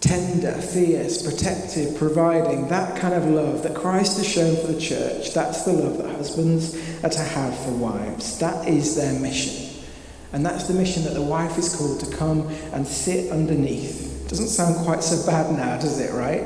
tender, 0.00 0.52
fierce, 0.52 1.22
protective, 1.22 1.96
providing, 1.96 2.68
that 2.68 2.98
kind 2.98 3.14
of 3.14 3.26
love 3.26 3.62
that 3.62 3.74
Christ 3.74 4.16
has 4.16 4.28
shown 4.28 4.56
for 4.56 4.72
the 4.72 4.80
church, 4.80 5.32
that's 5.32 5.64
the 5.64 5.72
love 5.72 5.98
that 5.98 6.16
husbands 6.16 6.74
are 7.04 7.10
to 7.10 7.20
have 7.20 7.56
for 7.58 7.70
wives. 7.72 8.38
That 8.38 8.66
is 8.66 8.96
their 8.96 9.18
mission. 9.20 9.84
And 10.32 10.44
that's 10.44 10.66
the 10.66 10.74
mission 10.74 11.04
that 11.04 11.14
the 11.14 11.22
wife 11.22 11.56
is 11.58 11.76
called 11.76 12.00
to 12.00 12.16
come 12.16 12.48
and 12.72 12.86
sit 12.86 13.30
underneath. 13.30 14.11
Doesn't 14.32 14.48
sound 14.48 14.76
quite 14.86 15.04
so 15.04 15.26
bad 15.26 15.54
now, 15.54 15.76
does 15.78 16.00
it, 16.00 16.10
right? 16.14 16.42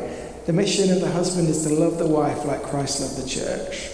The 0.46 0.52
mission 0.52 0.90
of 0.90 1.00
the 1.00 1.08
husband 1.08 1.48
is 1.48 1.62
to 1.62 1.72
love 1.72 1.98
the 1.98 2.06
wife 2.08 2.44
like 2.44 2.64
Christ 2.64 3.00
loved 3.00 3.16
the 3.16 3.28
church. 3.28 3.92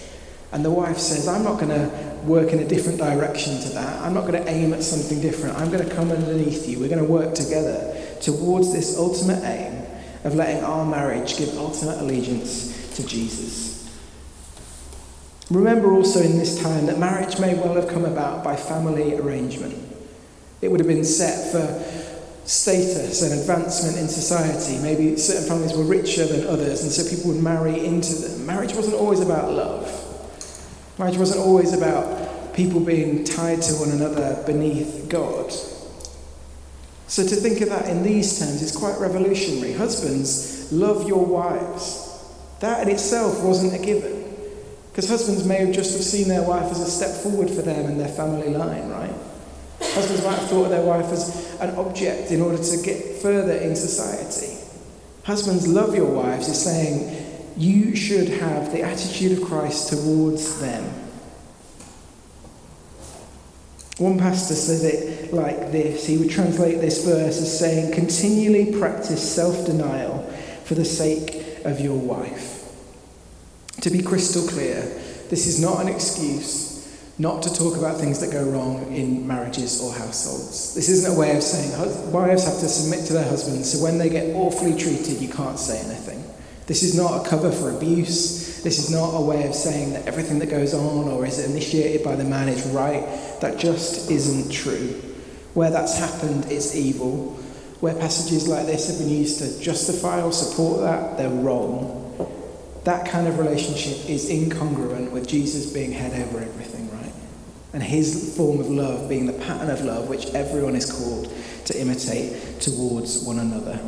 And 0.50 0.64
the 0.64 0.70
wife 0.70 0.96
says, 0.96 1.28
I'm 1.28 1.44
not 1.44 1.60
going 1.60 1.68
to 1.68 1.94
work 2.24 2.54
in 2.54 2.60
a 2.60 2.64
different 2.66 2.98
direction 2.98 3.60
to 3.60 3.68
that. 3.74 4.00
I'm 4.00 4.14
not 4.14 4.22
going 4.22 4.42
to 4.42 4.50
aim 4.50 4.72
at 4.72 4.82
something 4.82 5.20
different. 5.20 5.58
I'm 5.58 5.70
going 5.70 5.86
to 5.86 5.94
come 5.94 6.10
underneath 6.10 6.66
you. 6.66 6.80
We're 6.80 6.88
going 6.88 7.04
to 7.04 7.12
work 7.12 7.34
together 7.34 7.94
towards 8.22 8.72
this 8.72 8.96
ultimate 8.96 9.44
aim 9.44 9.84
of 10.24 10.36
letting 10.36 10.64
our 10.64 10.86
marriage 10.86 11.36
give 11.36 11.54
ultimate 11.58 12.00
allegiance 12.00 12.96
to 12.96 13.06
Jesus. 13.06 13.94
Remember 15.50 15.92
also 15.92 16.22
in 16.22 16.38
this 16.38 16.62
time 16.62 16.86
that 16.86 16.98
marriage 16.98 17.38
may 17.38 17.52
well 17.56 17.74
have 17.74 17.88
come 17.88 18.06
about 18.06 18.42
by 18.42 18.56
family 18.56 19.18
arrangement. 19.18 19.76
It 20.62 20.70
would 20.70 20.80
have 20.80 20.88
been 20.88 21.04
set 21.04 21.52
for 21.52 22.01
status 22.44 23.22
and 23.22 23.40
advancement 23.40 23.96
in 23.98 24.08
society. 24.08 24.82
Maybe 24.82 25.16
certain 25.16 25.48
families 25.48 25.76
were 25.76 25.84
richer 25.84 26.26
than 26.26 26.46
others, 26.46 26.82
and 26.82 26.90
so 26.90 27.08
people 27.08 27.32
would 27.32 27.42
marry 27.42 27.84
into 27.84 28.14
them. 28.14 28.46
Marriage 28.46 28.74
wasn't 28.74 28.96
always 28.96 29.20
about 29.20 29.52
love. 29.52 29.88
Marriage 30.98 31.16
wasn't 31.16 31.40
always 31.40 31.72
about 31.72 32.54
people 32.54 32.80
being 32.80 33.24
tied 33.24 33.62
to 33.62 33.74
one 33.74 33.90
another 33.90 34.42
beneath 34.46 35.08
God. 35.08 35.52
So 37.06 37.22
to 37.26 37.36
think 37.36 37.60
of 37.60 37.68
that 37.68 37.88
in 37.88 38.02
these 38.02 38.38
terms 38.38 38.62
is 38.62 38.74
quite 38.74 38.98
revolutionary. 38.98 39.74
Husbands, 39.74 40.72
love 40.72 41.06
your 41.06 41.24
wives. 41.24 42.08
That 42.60 42.82
in 42.82 42.94
itself 42.94 43.42
wasn't 43.42 43.74
a 43.74 43.84
given. 43.84 44.22
Because 44.90 45.08
husbands 45.08 45.44
may 45.46 45.56
have 45.56 45.74
just 45.74 45.92
have 45.92 46.02
seen 46.02 46.28
their 46.28 46.42
wife 46.42 46.70
as 46.70 46.80
a 46.80 46.90
step 46.90 47.10
forward 47.22 47.50
for 47.50 47.62
them 47.62 47.90
in 47.90 47.98
their 47.98 48.08
family 48.08 48.48
line, 48.50 48.88
right? 48.88 49.14
Husbands 49.80 50.24
might 50.24 50.38
have 50.38 50.48
thought 50.48 50.64
of 50.64 50.70
their 50.70 50.84
wife 50.84 51.06
as 51.06 51.51
an 51.62 51.76
object 51.76 52.30
in 52.30 52.40
order 52.40 52.58
to 52.58 52.82
get 52.82 53.16
further 53.22 53.52
in 53.52 53.76
society. 53.76 54.58
Husbands, 55.24 55.68
love 55.68 55.94
your 55.94 56.10
wives 56.10 56.48
is 56.48 56.60
saying 56.60 57.52
you 57.56 57.94
should 57.94 58.28
have 58.28 58.72
the 58.72 58.82
attitude 58.82 59.38
of 59.38 59.44
Christ 59.44 59.90
towards 59.90 60.60
them. 60.60 60.84
One 63.98 64.18
pastor 64.18 64.54
says 64.54 64.82
it 64.82 65.32
like 65.32 65.70
this. 65.70 66.06
He 66.06 66.18
would 66.18 66.30
translate 66.30 66.80
this 66.80 67.04
verse 67.04 67.40
as 67.40 67.58
saying, 67.58 67.92
Continually 67.92 68.76
practice 68.76 69.34
self 69.34 69.64
denial 69.64 70.24
for 70.64 70.74
the 70.74 70.84
sake 70.84 71.64
of 71.64 71.78
your 71.78 71.96
wife. 71.96 72.64
To 73.82 73.90
be 73.90 74.02
crystal 74.02 74.48
clear, 74.48 74.80
this 75.30 75.46
is 75.46 75.60
not 75.60 75.80
an 75.80 75.88
excuse 75.88 76.71
not 77.22 77.40
to 77.40 77.54
talk 77.54 77.76
about 77.76 77.98
things 77.98 78.18
that 78.18 78.32
go 78.32 78.42
wrong 78.42 78.92
in 78.92 79.24
marriages 79.24 79.80
or 79.80 79.92
households. 79.92 80.74
This 80.74 80.88
isn't 80.88 81.14
a 81.14 81.18
way 81.18 81.36
of 81.36 81.42
saying 81.42 81.70
wives 82.10 82.44
have 82.44 82.58
to 82.58 82.68
submit 82.68 83.06
to 83.06 83.12
their 83.12 83.28
husbands, 83.28 83.72
so 83.72 83.82
when 83.82 83.96
they 83.96 84.08
get 84.08 84.34
awfully 84.34 84.76
treated, 84.76 85.20
you 85.20 85.28
can't 85.28 85.56
say 85.56 85.78
anything. 85.78 86.24
This 86.66 86.82
is 86.82 86.96
not 86.96 87.24
a 87.24 87.28
cover 87.28 87.52
for 87.52 87.70
abuse. 87.70 88.60
This 88.64 88.78
is 88.80 88.90
not 88.90 89.16
a 89.16 89.20
way 89.20 89.46
of 89.46 89.54
saying 89.54 89.92
that 89.92 90.08
everything 90.08 90.40
that 90.40 90.50
goes 90.50 90.74
on 90.74 91.08
or 91.08 91.24
is 91.24 91.38
initiated 91.38 92.04
by 92.04 92.16
the 92.16 92.24
man 92.24 92.48
is 92.48 92.66
right. 92.66 93.04
That 93.40 93.56
just 93.56 94.10
isn't 94.10 94.50
true. 94.50 94.88
Where 95.54 95.70
that's 95.70 95.96
happened, 95.98 96.46
it's 96.50 96.74
evil. 96.74 97.38
Where 97.78 97.94
passages 97.94 98.48
like 98.48 98.66
this 98.66 98.88
have 98.88 98.98
been 98.98 99.16
used 99.16 99.38
to 99.38 99.60
justify 99.60 100.22
or 100.22 100.32
support 100.32 100.80
that, 100.80 101.18
they're 101.18 101.30
wrong. 101.30 102.00
That 102.82 103.08
kind 103.08 103.28
of 103.28 103.38
relationship 103.38 104.10
is 104.10 104.28
incongruent 104.28 105.12
with 105.12 105.28
Jesus 105.28 105.72
being 105.72 105.92
head 105.92 106.20
over 106.26 106.40
everything? 106.40 106.71
And 107.72 107.82
his 107.82 108.36
form 108.36 108.60
of 108.60 108.68
love 108.68 109.08
being 109.08 109.26
the 109.26 109.32
pattern 109.32 109.70
of 109.70 109.82
love 109.82 110.08
which 110.08 110.26
everyone 110.34 110.76
is 110.76 110.90
called 110.90 111.32
to 111.66 111.80
imitate 111.80 112.60
towards 112.60 113.24
one 113.24 113.38
another. 113.38 113.80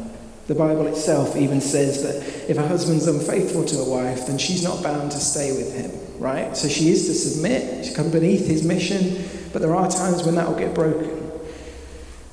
The 0.47 0.55
Bible 0.55 0.87
itself 0.87 1.37
even 1.37 1.61
says 1.61 2.03
that 2.03 2.51
if 2.51 2.59
a 2.59 2.67
husband's 2.67 3.07
unfaithful 3.07 3.65
to 3.65 3.79
a 3.79 3.89
wife, 3.89 4.27
then 4.27 4.37
she's 4.37 4.63
not 4.63 4.83
bound 4.83 5.11
to 5.13 5.19
stay 5.19 5.53
with 5.53 5.75
him, 5.75 5.91
right? 6.19 6.55
So 6.57 6.69
she 6.69 6.91
is 6.91 7.07
to 7.07 7.15
submit, 7.15 7.85
to 7.87 7.95
come 7.95 8.11
beneath 8.11 8.47
his 8.47 8.63
mission, 8.63 9.25
but 9.53 9.63
there 9.63 9.75
are 9.75 9.91
times 9.91 10.25
when 10.25 10.35
that 10.35 10.47
will 10.47 10.59
get 10.59 10.75
broken. 10.75 11.31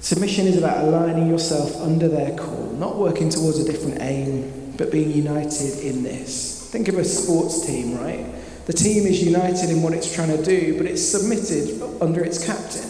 Submission 0.01 0.47
is 0.47 0.57
about 0.57 0.83
aligning 0.83 1.29
yourself 1.29 1.79
under 1.79 2.09
their 2.09 2.35
call, 2.35 2.71
not 2.73 2.97
working 2.97 3.29
towards 3.29 3.59
a 3.59 3.71
different 3.71 4.01
aim, 4.01 4.73
but 4.75 4.91
being 4.91 5.11
united 5.11 5.79
in 5.79 6.03
this. 6.03 6.69
Think 6.71 6.87
of 6.87 6.97
a 6.97 7.05
sports 7.05 7.65
team, 7.65 7.97
right? 7.97 8.25
The 8.65 8.73
team 8.73 9.07
is 9.07 9.23
united 9.23 9.69
in 9.69 9.81
what 9.81 9.93
it's 9.93 10.13
trying 10.13 10.35
to 10.35 10.43
do, 10.43 10.77
but 10.77 10.85
it's 10.85 11.01
submitted 11.01 11.81
under 12.01 12.23
its 12.23 12.45
captain. 12.45 12.89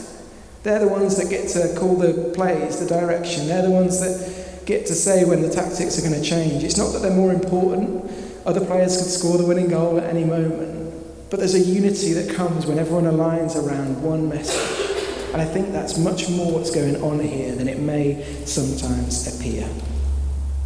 They're 0.64 0.80
the 0.80 0.88
ones 0.88 1.18
that 1.18 1.30
get 1.30 1.50
to 1.50 1.74
call 1.80 1.96
the 1.96 2.32
plays, 2.36 2.80
the 2.80 2.86
direction. 2.86 3.48
They're 3.48 3.64
the 3.64 3.72
ones 3.72 4.00
that 4.00 4.66
get 4.66 4.86
to 4.88 4.94
say 4.94 5.26
when 5.26 5.42
the 5.42 5.50
tactics 5.50 5.98
are 5.98 6.08
going 6.08 6.22
to 6.22 6.28
change. 6.28 6.64
It's 6.64 6.78
not 6.78 6.92
that 6.94 7.00
they're 7.00 7.16
more 7.16 7.34
important. 7.34 8.12
Other 8.46 8.64
players 8.64 8.98
could 8.98 9.08
score 9.08 9.38
the 9.38 9.46
winning 9.46 9.70
goal 9.70 9.98
at 9.98 10.04
any 10.04 10.24
moment. 10.24 11.30
But 11.30 11.40
there's 11.40 11.56
a 11.56 11.60
unity 11.60 12.14
that 12.14 12.36
comes 12.36 12.66
when 12.66 12.78
everyone 12.78 13.06
aligns 13.06 13.56
around 13.56 14.04
one 14.04 14.30
message. 14.30 14.90
And 15.32 15.42
I 15.42 15.46
think 15.46 15.72
that's 15.72 15.98
much 15.98 16.30
more 16.30 16.52
what's 16.52 16.72
going 16.72 17.02
on 17.02 17.20
here 17.20 17.56
than 17.56 17.70
it 17.70 17.80
may 17.80 18.22
sometimes 18.46 19.34
appear. 19.34 19.68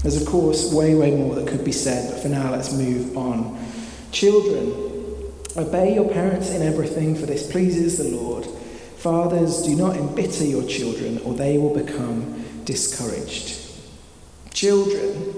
There's, 0.02 0.20
of 0.20 0.28
course, 0.28 0.74
way, 0.74 0.96
way 0.96 1.12
more 1.12 1.36
that 1.36 1.48
could 1.48 1.64
be 1.64 1.72
said, 1.72 2.12
but 2.12 2.22
for 2.22 2.30
now, 2.30 2.52
let's 2.52 2.74
move 2.74 3.16
on. 3.16 3.64
Children, 4.12 4.95
obey 5.58 5.96
your 5.96 6.10
parents 6.10 6.50
in 6.50 6.62
everything, 6.62 7.16
for 7.16 7.26
this 7.26 7.52
pleases 7.52 7.98
the 7.98 8.16
Lord. 8.16 8.46
Fathers, 8.98 9.64
do 9.64 9.76
not 9.76 9.96
embitter 9.96 10.46
your 10.46 10.68
children, 10.68 11.20
or 11.20 11.34
they 11.34 11.58
will 11.58 11.74
become 11.74 12.44
discouraged. 12.66 13.62
Children, 14.54 15.36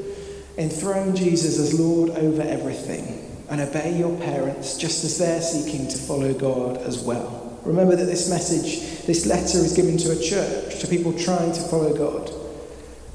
enthrone 0.58 1.16
Jesus 1.16 1.60
as 1.60 1.80
Lord 1.80 2.12
over 2.12 2.42
everything 2.42 3.24
and 3.50 3.62
obey 3.62 3.98
your 3.98 4.18
parents 4.20 4.78
just 4.78 5.04
as 5.04 5.18
they're 5.18 5.42
seeking 5.42 5.88
to 5.88 5.98
follow 5.98 6.34
God 6.34 6.78
as 6.78 7.00
well. 7.00 7.60
Remember 7.64 7.96
that 7.96 8.06
this 8.06 8.30
message, 8.30 9.06
this 9.06 9.26
letter 9.26 9.58
is 9.58 9.74
given 9.76 9.98
to 9.98 10.12
a 10.12 10.22
church, 10.22 10.80
to 10.80 10.88
people 10.88 11.14
trying 11.14 11.52
to 11.52 11.62
follow 11.62 11.96
God. 11.96 12.32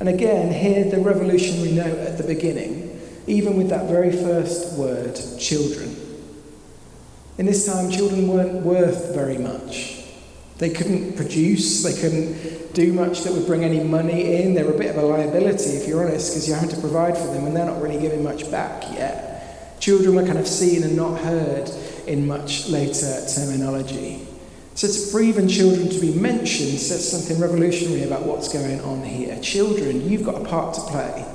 And 0.00 0.08
again, 0.08 0.52
hear 0.52 0.84
the 0.90 1.00
revolutionary 1.00 1.72
note 1.72 1.98
at 1.98 2.18
the 2.18 2.24
beginning, 2.24 3.00
even 3.26 3.56
with 3.56 3.68
that 3.68 3.88
very 3.88 4.12
first 4.12 4.76
word, 4.78 5.18
children. 5.38 5.91
In 7.38 7.46
this 7.46 7.66
time, 7.66 7.90
children 7.90 8.28
weren't 8.28 8.62
worth 8.62 9.14
very 9.14 9.38
much. 9.38 10.04
They 10.58 10.70
couldn't 10.70 11.16
produce, 11.16 11.82
they 11.82 11.98
couldn't 11.98 12.74
do 12.74 12.92
much 12.92 13.22
that 13.22 13.32
would 13.32 13.46
bring 13.46 13.64
any 13.64 13.82
money 13.82 14.36
in. 14.36 14.54
They 14.54 14.62
were 14.62 14.74
a 14.74 14.78
bit 14.78 14.90
of 14.90 15.02
a 15.02 15.06
liability, 15.06 15.70
if 15.70 15.88
you're 15.88 16.06
honest, 16.06 16.32
because 16.32 16.46
you're 16.46 16.56
having 16.56 16.74
to 16.74 16.80
provide 16.80 17.16
for 17.16 17.26
them 17.28 17.46
and 17.46 17.56
they're 17.56 17.66
not 17.66 17.80
really 17.80 18.00
giving 18.00 18.22
much 18.22 18.50
back 18.50 18.82
yet. 18.92 19.80
Children 19.80 20.14
were 20.14 20.24
kind 20.24 20.38
of 20.38 20.46
seen 20.46 20.84
and 20.84 20.94
not 20.94 21.18
heard 21.18 21.68
in 22.06 22.26
much 22.26 22.68
later 22.68 23.24
terminology. 23.34 24.26
So 24.74 24.86
to 24.86 25.10
for 25.10 25.20
even 25.20 25.48
children 25.48 25.88
to 25.88 26.00
be 26.00 26.14
mentioned 26.14 26.78
says 26.78 27.10
something 27.10 27.40
revolutionary 27.40 28.04
about 28.04 28.22
what's 28.24 28.52
going 28.52 28.80
on 28.82 29.02
here. 29.02 29.38
Children, 29.40 30.08
you've 30.08 30.24
got 30.24 30.40
a 30.40 30.44
part 30.44 30.74
to 30.74 30.80
play 30.82 31.26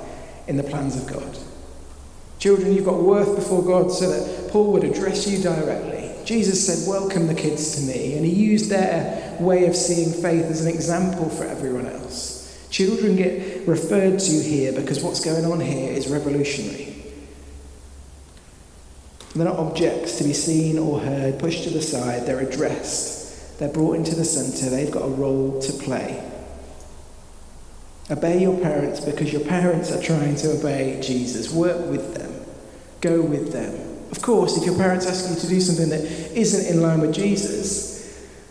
in 0.46 0.56
the 0.56 0.64
plans 0.64 0.96
of 0.96 1.06
God. 1.06 1.38
Children, 2.38 2.72
you've 2.72 2.84
got 2.84 3.02
worth 3.02 3.34
before 3.34 3.64
God 3.64 3.90
so 3.90 4.08
that 4.10 4.50
Paul 4.52 4.72
would 4.72 4.84
address 4.84 5.26
you 5.26 5.42
directly. 5.42 6.12
Jesus 6.24 6.64
said, 6.64 6.88
Welcome 6.88 7.26
the 7.26 7.34
kids 7.34 7.76
to 7.76 7.82
me, 7.82 8.16
and 8.16 8.24
he 8.24 8.32
used 8.32 8.70
their 8.70 9.36
way 9.40 9.66
of 9.66 9.74
seeing 9.74 10.12
faith 10.12 10.44
as 10.44 10.64
an 10.64 10.72
example 10.72 11.28
for 11.30 11.44
everyone 11.44 11.86
else. 11.86 12.68
Children 12.70 13.16
get 13.16 13.66
referred 13.66 14.20
to 14.20 14.42
here 14.42 14.72
because 14.72 15.02
what's 15.02 15.24
going 15.24 15.44
on 15.44 15.58
here 15.58 15.92
is 15.92 16.08
revolutionary. 16.08 16.94
They're 19.34 19.46
not 19.46 19.58
objects 19.58 20.18
to 20.18 20.24
be 20.24 20.32
seen 20.32 20.78
or 20.78 21.00
heard, 21.00 21.38
pushed 21.38 21.64
to 21.64 21.70
the 21.70 21.82
side, 21.82 22.26
they're 22.26 22.40
addressed. 22.40 23.58
They're 23.58 23.68
brought 23.68 23.96
into 23.96 24.14
the 24.14 24.24
centre, 24.24 24.70
they've 24.70 24.90
got 24.90 25.04
a 25.04 25.08
role 25.08 25.60
to 25.60 25.72
play. 25.72 26.22
Obey 28.10 28.40
your 28.40 28.58
parents 28.58 29.00
because 29.00 29.32
your 29.32 29.42
parents 29.42 29.92
are 29.92 30.00
trying 30.00 30.34
to 30.36 30.52
obey 30.52 30.98
Jesus. 31.02 31.52
Work 31.52 31.90
with 31.90 32.14
them, 32.14 32.32
go 33.00 33.20
with 33.20 33.52
them. 33.52 33.74
Of 34.10 34.22
course, 34.22 34.56
if 34.56 34.64
your 34.64 34.76
parents 34.76 35.06
ask 35.06 35.28
you 35.28 35.36
to 35.36 35.46
do 35.46 35.60
something 35.60 35.90
that 35.90 36.00
isn't 36.34 36.74
in 36.74 36.80
line 36.80 37.00
with 37.00 37.12
Jesus, 37.12 37.98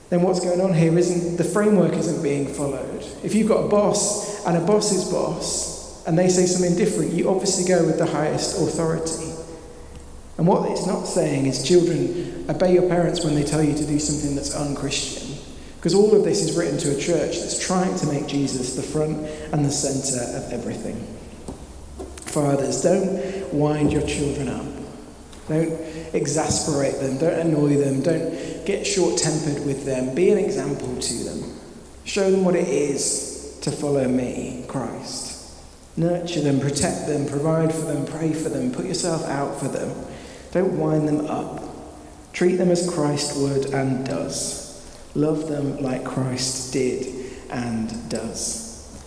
then 0.09 0.21
what's 0.21 0.39
going 0.39 0.61
on 0.61 0.73
here 0.73 0.95
isn't 0.97 1.37
the 1.37 1.43
framework 1.43 1.93
isn't 1.93 2.21
being 2.21 2.47
followed. 2.47 3.03
If 3.23 3.33
you've 3.33 3.47
got 3.47 3.65
a 3.65 3.67
boss 3.67 4.45
and 4.45 4.55
a 4.55 4.61
boss's 4.61 5.11
boss 5.11 6.05
and 6.05 6.17
they 6.17 6.29
say 6.29 6.45
something 6.45 6.77
different, 6.77 7.11
you 7.11 7.29
obviously 7.29 7.67
go 7.67 7.83
with 7.85 7.97
the 7.97 8.05
highest 8.05 8.61
authority. 8.61 9.33
And 10.37 10.45
what 10.45 10.69
it's 10.69 10.85
not 10.85 11.05
saying 11.05 11.47
is, 11.47 11.67
children, 11.67 12.45
obey 12.47 12.73
your 12.73 12.87
parents 12.87 13.25
when 13.25 13.33
they 13.33 13.43
tell 13.43 13.63
you 13.63 13.73
to 13.75 13.85
do 13.85 13.97
something 13.97 14.35
that's 14.35 14.55
unchristian. 14.55 15.26
Because 15.87 16.03
all 16.03 16.13
of 16.17 16.25
this 16.25 16.41
is 16.41 16.57
written 16.57 16.77
to 16.79 16.97
a 16.97 16.99
church 16.99 17.39
that's 17.39 17.65
trying 17.65 17.95
to 17.99 18.07
make 18.07 18.27
Jesus 18.27 18.75
the 18.75 18.81
front 18.81 19.25
and 19.53 19.63
the 19.63 19.71
centre 19.71 20.21
of 20.35 20.51
everything. 20.51 20.97
Fathers, 22.25 22.81
don't 22.81 23.53
wind 23.53 23.93
your 23.93 24.05
children 24.05 24.49
up. 24.49 24.65
Don't 25.47 25.79
exasperate 26.13 26.95
them. 26.95 27.17
Don't 27.19 27.39
annoy 27.39 27.77
them. 27.77 28.01
Don't 28.01 28.65
get 28.65 28.85
short 28.85 29.17
tempered 29.17 29.65
with 29.65 29.85
them. 29.85 30.13
Be 30.13 30.29
an 30.29 30.37
example 30.37 30.93
to 30.99 31.13
them. 31.23 31.57
Show 32.03 32.31
them 32.31 32.43
what 32.43 32.57
it 32.57 32.67
is 32.67 33.57
to 33.61 33.71
follow 33.71 34.09
me, 34.09 34.65
Christ. 34.67 35.53
Nurture 35.95 36.41
them, 36.41 36.59
protect 36.59 37.07
them, 37.07 37.25
provide 37.29 37.73
for 37.73 37.85
them, 37.85 38.05
pray 38.05 38.33
for 38.33 38.49
them, 38.49 38.73
put 38.73 38.87
yourself 38.87 39.23
out 39.23 39.57
for 39.57 39.69
them. 39.69 39.95
Don't 40.51 40.77
wind 40.77 41.07
them 41.07 41.27
up. 41.27 41.63
Treat 42.33 42.57
them 42.57 42.71
as 42.71 42.89
Christ 42.89 43.37
would 43.37 43.67
and 43.67 44.05
does. 44.05 44.66
Love 45.17 45.47
them 45.47 45.81
like 45.81 46.05
Christ 46.05 46.71
did 46.71 47.07
and 47.49 48.07
does. 48.07 49.03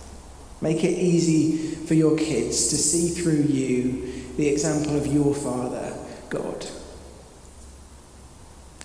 Make 0.59 0.83
it 0.83 0.99
easy 0.99 1.73
for 1.85 1.93
your 1.93 2.17
kids 2.17 2.67
to 2.67 2.75
see 2.75 3.21
through 3.21 3.43
you 3.43 4.25
the 4.35 4.49
example 4.49 4.97
of 4.97 5.07
your 5.07 5.33
Father, 5.33 5.97
God. 6.29 6.65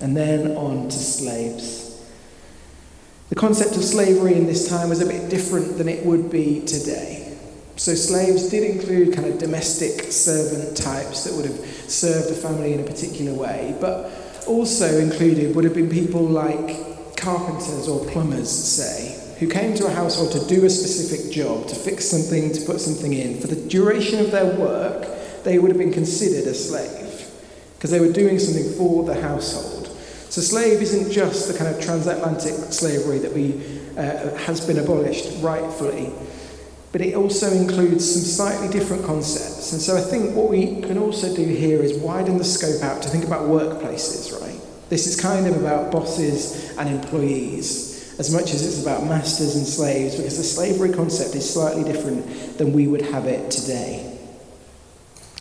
And 0.01 0.17
then 0.17 0.57
on 0.57 0.85
to 0.85 0.97
slaves. 0.97 2.01
The 3.31 3.35
concept 3.35 3.75
of 3.77 3.83
slavery 3.83 4.35
in 4.35 4.47
this 4.47 4.69
time 4.69 4.89
was 4.91 5.03
a 5.03 5.07
bit 5.07 5.29
different 5.29 5.79
than 5.79 5.89
it 5.89 6.07
would 6.07 6.31
be 6.31 6.65
today. 6.65 7.37
So, 7.75 7.95
slaves 7.95 8.51
did 8.51 8.63
include 8.63 9.17
kind 9.17 9.27
of 9.27 9.39
domestic 9.39 10.13
servant 10.13 10.77
types 10.77 11.25
that 11.25 11.35
would 11.35 11.47
have 11.47 11.59
served 11.91 12.31
a 12.31 12.35
family 12.35 12.73
in 12.73 12.79
a 12.79 12.85
particular 12.85 13.35
way, 13.35 13.77
but 13.81 14.13
also 14.47 15.01
included 15.01 15.57
would 15.57 15.65
have 15.65 15.75
been 15.75 15.91
people 15.91 16.23
like 16.23 16.96
carpenters 17.27 17.89
or 17.89 18.07
plumbers, 18.07 18.49
say, 18.49 19.21
who 19.41 19.51
came 19.51 19.75
to 19.75 19.85
a 19.85 19.91
household 19.91 20.31
to 20.31 20.47
do 20.47 20.65
a 20.65 20.71
specific 20.71 21.33
job, 21.33 21.67
to 21.67 21.75
fix 21.75 22.09
something, 22.09 22.53
to 22.53 22.61
put 22.61 22.81
something 22.81 23.13
in. 23.13 23.41
For 23.41 23.49
the 23.49 23.69
duration 23.69 24.21
of 24.21 24.31
their 24.31 24.55
work, 24.55 25.43
they 25.43 25.59
would 25.59 25.73
have 25.73 25.79
been 25.79 25.93
considered 25.93 26.47
a 26.47 26.55
slave 26.55 27.29
because 27.75 27.91
they 27.91 27.99
were 27.99 28.13
doing 28.13 28.39
something 28.39 28.73
for 28.75 29.03
the 29.03 29.21
household. 29.21 29.89
So, 30.31 30.41
slave 30.41 30.81
isn't 30.81 31.11
just 31.11 31.49
the 31.51 31.59
kind 31.59 31.75
of 31.75 31.83
transatlantic 31.83 32.55
slavery 32.73 33.19
that 33.19 33.33
we, 33.33 33.61
uh, 33.99 34.37
has 34.47 34.65
been 34.65 34.79
abolished 34.79 35.43
rightfully 35.43 36.13
but 36.93 37.05
it 37.05 37.15
also 37.15 37.53
includes 37.53 38.11
some 38.11 38.23
slightly 38.23 38.69
different 38.69 39.05
concepts. 39.05 39.73
And 39.73 39.83
so 39.83 39.99
I 39.99 40.01
think 40.01 40.35
what 40.35 40.49
we 40.49 40.81
can 40.81 40.97
also 40.97 41.35
do 41.37 41.45
here 41.45 41.83
is 41.83 41.93
widen 41.99 42.39
the 42.39 42.45
scope 42.45 42.83
out 42.83 43.03
to 43.03 43.11
think 43.11 43.23
about 43.23 43.43
workplaces, 43.43 44.33
right? 44.41 44.56
This 44.89 45.07
is 45.07 45.21
kind 45.21 45.47
of 45.47 45.57
about 45.57 45.91
bosses 45.91 46.77
and 46.79 46.89
employees 46.89 47.97
as 48.19 48.33
much 48.33 48.55
as 48.55 48.67
it's 48.67 48.83
about 48.83 49.05
masters 49.05 49.57
and 49.57 49.67
slaves, 49.67 50.17
because 50.17 50.39
the 50.39 50.43
slavery 50.43 50.91
concept 50.91 51.35
is 51.35 51.49
slightly 51.49 51.85
different 51.85 52.57
than 52.57 52.73
we 52.73 52.87
would 52.87 53.03
have 53.03 53.27
it 53.27 53.51
today. 53.51 54.19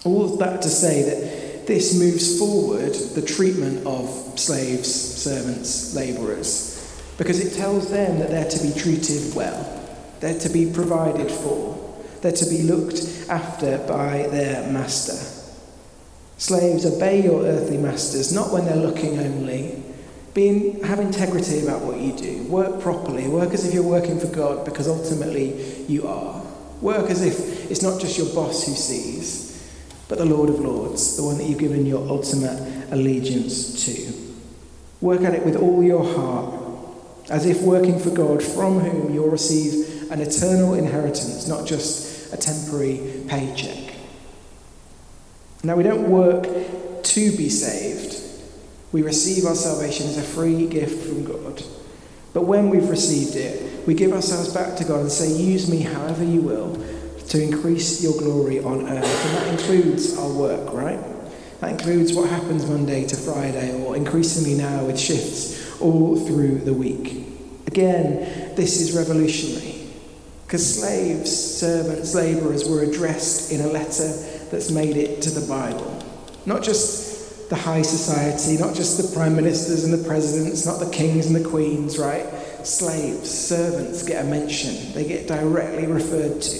All 0.03 0.25
of 0.25 0.39
that 0.39 0.61
to 0.61 0.69
say 0.69 1.01
that 1.03 1.67
this 1.67 1.97
moves 1.97 2.37
forward 2.37 2.93
the 2.93 3.21
treatment 3.21 3.87
of 3.87 4.09
slaves, 4.37 4.93
servants, 4.93 5.95
labourers, 5.95 7.01
because 7.17 7.39
it 7.39 7.57
tells 7.57 7.89
them 7.89 8.19
that 8.19 8.29
they're 8.29 8.49
to 8.49 8.61
be 8.61 8.73
treated 8.77 9.33
well. 9.33 9.71
They're 10.19 10.39
to 10.39 10.49
be 10.49 10.71
provided 10.71 11.31
for. 11.31 11.73
They're 12.21 12.31
to 12.33 12.49
be 12.49 12.63
looked 12.63 13.29
after 13.29 13.77
by 13.87 14.27
their 14.31 14.69
master. 14.71 15.34
Slaves, 16.37 16.85
obey 16.85 17.23
your 17.23 17.43
earthly 17.43 17.77
masters, 17.77 18.33
not 18.33 18.51
when 18.51 18.65
they're 18.65 18.75
looking 18.75 19.19
only. 19.19 19.81
Be 20.33 20.81
have 20.81 20.99
integrity 20.99 21.61
about 21.61 21.81
what 21.81 21.97
you 21.97 22.11
do. 22.11 22.43
Work 22.43 22.81
properly. 22.81 23.27
Work 23.27 23.53
as 23.53 23.65
if 23.65 23.73
you're 23.73 23.83
working 23.83 24.19
for 24.19 24.27
God, 24.27 24.65
because 24.65 24.87
ultimately 24.87 25.85
you 25.85 26.07
are. 26.07 26.45
Work 26.81 27.09
as 27.09 27.23
if 27.23 27.71
it's 27.71 27.81
not 27.81 28.01
just 28.01 28.17
your 28.17 28.27
boss 28.35 28.65
who 28.65 28.73
sees, 28.73 29.71
but 30.09 30.17
the 30.17 30.25
Lord 30.25 30.49
of 30.49 30.59
Lords, 30.59 31.15
the 31.15 31.23
one 31.23 31.37
that 31.37 31.45
you've 31.45 31.59
given 31.59 31.85
your 31.85 32.05
ultimate 32.09 32.91
allegiance 32.91 33.85
to. 33.85 34.13
Work 34.99 35.21
at 35.21 35.33
it 35.33 35.45
with 35.45 35.55
all 35.55 35.81
your 35.81 36.03
heart, 36.03 36.53
as 37.29 37.45
if 37.45 37.61
working 37.61 37.97
for 37.97 38.09
God, 38.09 38.43
from 38.43 38.79
whom 38.79 39.13
you'll 39.13 39.29
receive 39.29 40.11
an 40.11 40.19
eternal 40.19 40.73
inheritance, 40.73 41.47
not 41.47 41.65
just 41.65 42.33
a 42.33 42.37
temporary 42.37 43.23
paycheck. 43.27 43.84
Now, 45.65 45.75
we 45.75 45.81
don't 45.81 46.11
work 46.11 46.43
to 47.03 47.37
be 47.37 47.49
saved. 47.49 48.21
We 48.91 49.01
receive 49.01 49.45
our 49.45 49.55
salvation 49.55 50.05
as 50.05 50.15
a 50.15 50.21
free 50.21 50.67
gift 50.67 51.07
from 51.07 51.25
God. 51.25 51.63
But 52.33 52.43
when 52.43 52.69
we've 52.69 52.87
received 52.87 53.35
it, 53.35 53.87
we 53.87 53.95
give 53.95 54.13
ourselves 54.13 54.53
back 54.53 54.75
to 54.77 54.83
God 54.83 54.99
and 54.99 55.11
say, 55.11 55.31
Use 55.31 55.67
me 55.67 55.81
however 55.81 56.23
you 56.23 56.41
will 56.41 56.75
to 57.29 57.41
increase 57.41 58.03
your 58.03 58.13
glory 58.13 58.59
on 58.59 58.87
earth. 58.87 59.25
And 59.25 59.37
that 59.37 59.59
includes 59.59 60.15
our 60.15 60.29
work, 60.29 60.71
right? 60.71 60.99
That 61.61 61.71
includes 61.71 62.13
what 62.13 62.29
happens 62.29 62.69
Monday 62.69 63.07
to 63.07 63.15
Friday, 63.15 63.81
or 63.83 63.95
increasingly 63.95 64.53
now 64.53 64.85
with 64.85 64.99
shifts 64.99 65.81
all 65.81 66.15
through 66.15 66.59
the 66.59 66.73
week. 66.73 67.25
Again, 67.65 68.53
this 68.55 68.79
is 68.79 68.95
revolutionary. 68.95 69.87
Because 70.45 70.79
slaves, 70.79 71.35
servants, 71.35 72.13
labourers 72.13 72.69
were 72.69 72.83
addressed 72.83 73.51
in 73.51 73.61
a 73.61 73.67
letter 73.67 74.13
that's 74.55 74.71
made 74.71 74.95
it 74.95 75.21
to 75.21 75.29
the 75.29 75.45
Bible. 75.47 76.01
Not 76.45 76.63
just 76.63 77.49
the 77.49 77.57
high 77.57 77.81
society, 77.81 78.57
not 78.57 78.73
just 78.73 78.95
the 78.97 79.13
prime 79.13 79.35
ministers 79.35 79.83
and 79.83 79.93
the 79.93 80.07
presidents, 80.07 80.65
not 80.65 80.79
the 80.79 80.89
kings 80.91 81.27
and 81.27 81.35
the 81.35 81.49
queens, 81.49 81.99
right? 81.99 82.25
Slaves, 82.65 83.29
servants 83.29 84.03
get 84.03 84.23
a 84.23 84.27
mention, 84.29 84.93
they 84.93 85.05
get 85.05 85.27
directly 85.27 85.87
referred 85.87 86.41
to. 86.41 86.57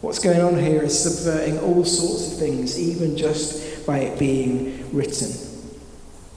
What's 0.00 0.20
going 0.20 0.40
on 0.40 0.56
here 0.58 0.80
is 0.80 0.96
subverting 0.96 1.58
all 1.58 1.84
sorts 1.84 2.32
of 2.32 2.38
things, 2.38 2.78
even 2.78 3.16
just 3.16 3.84
by 3.84 3.98
it 3.98 4.16
being 4.16 4.88
written. 4.94 5.32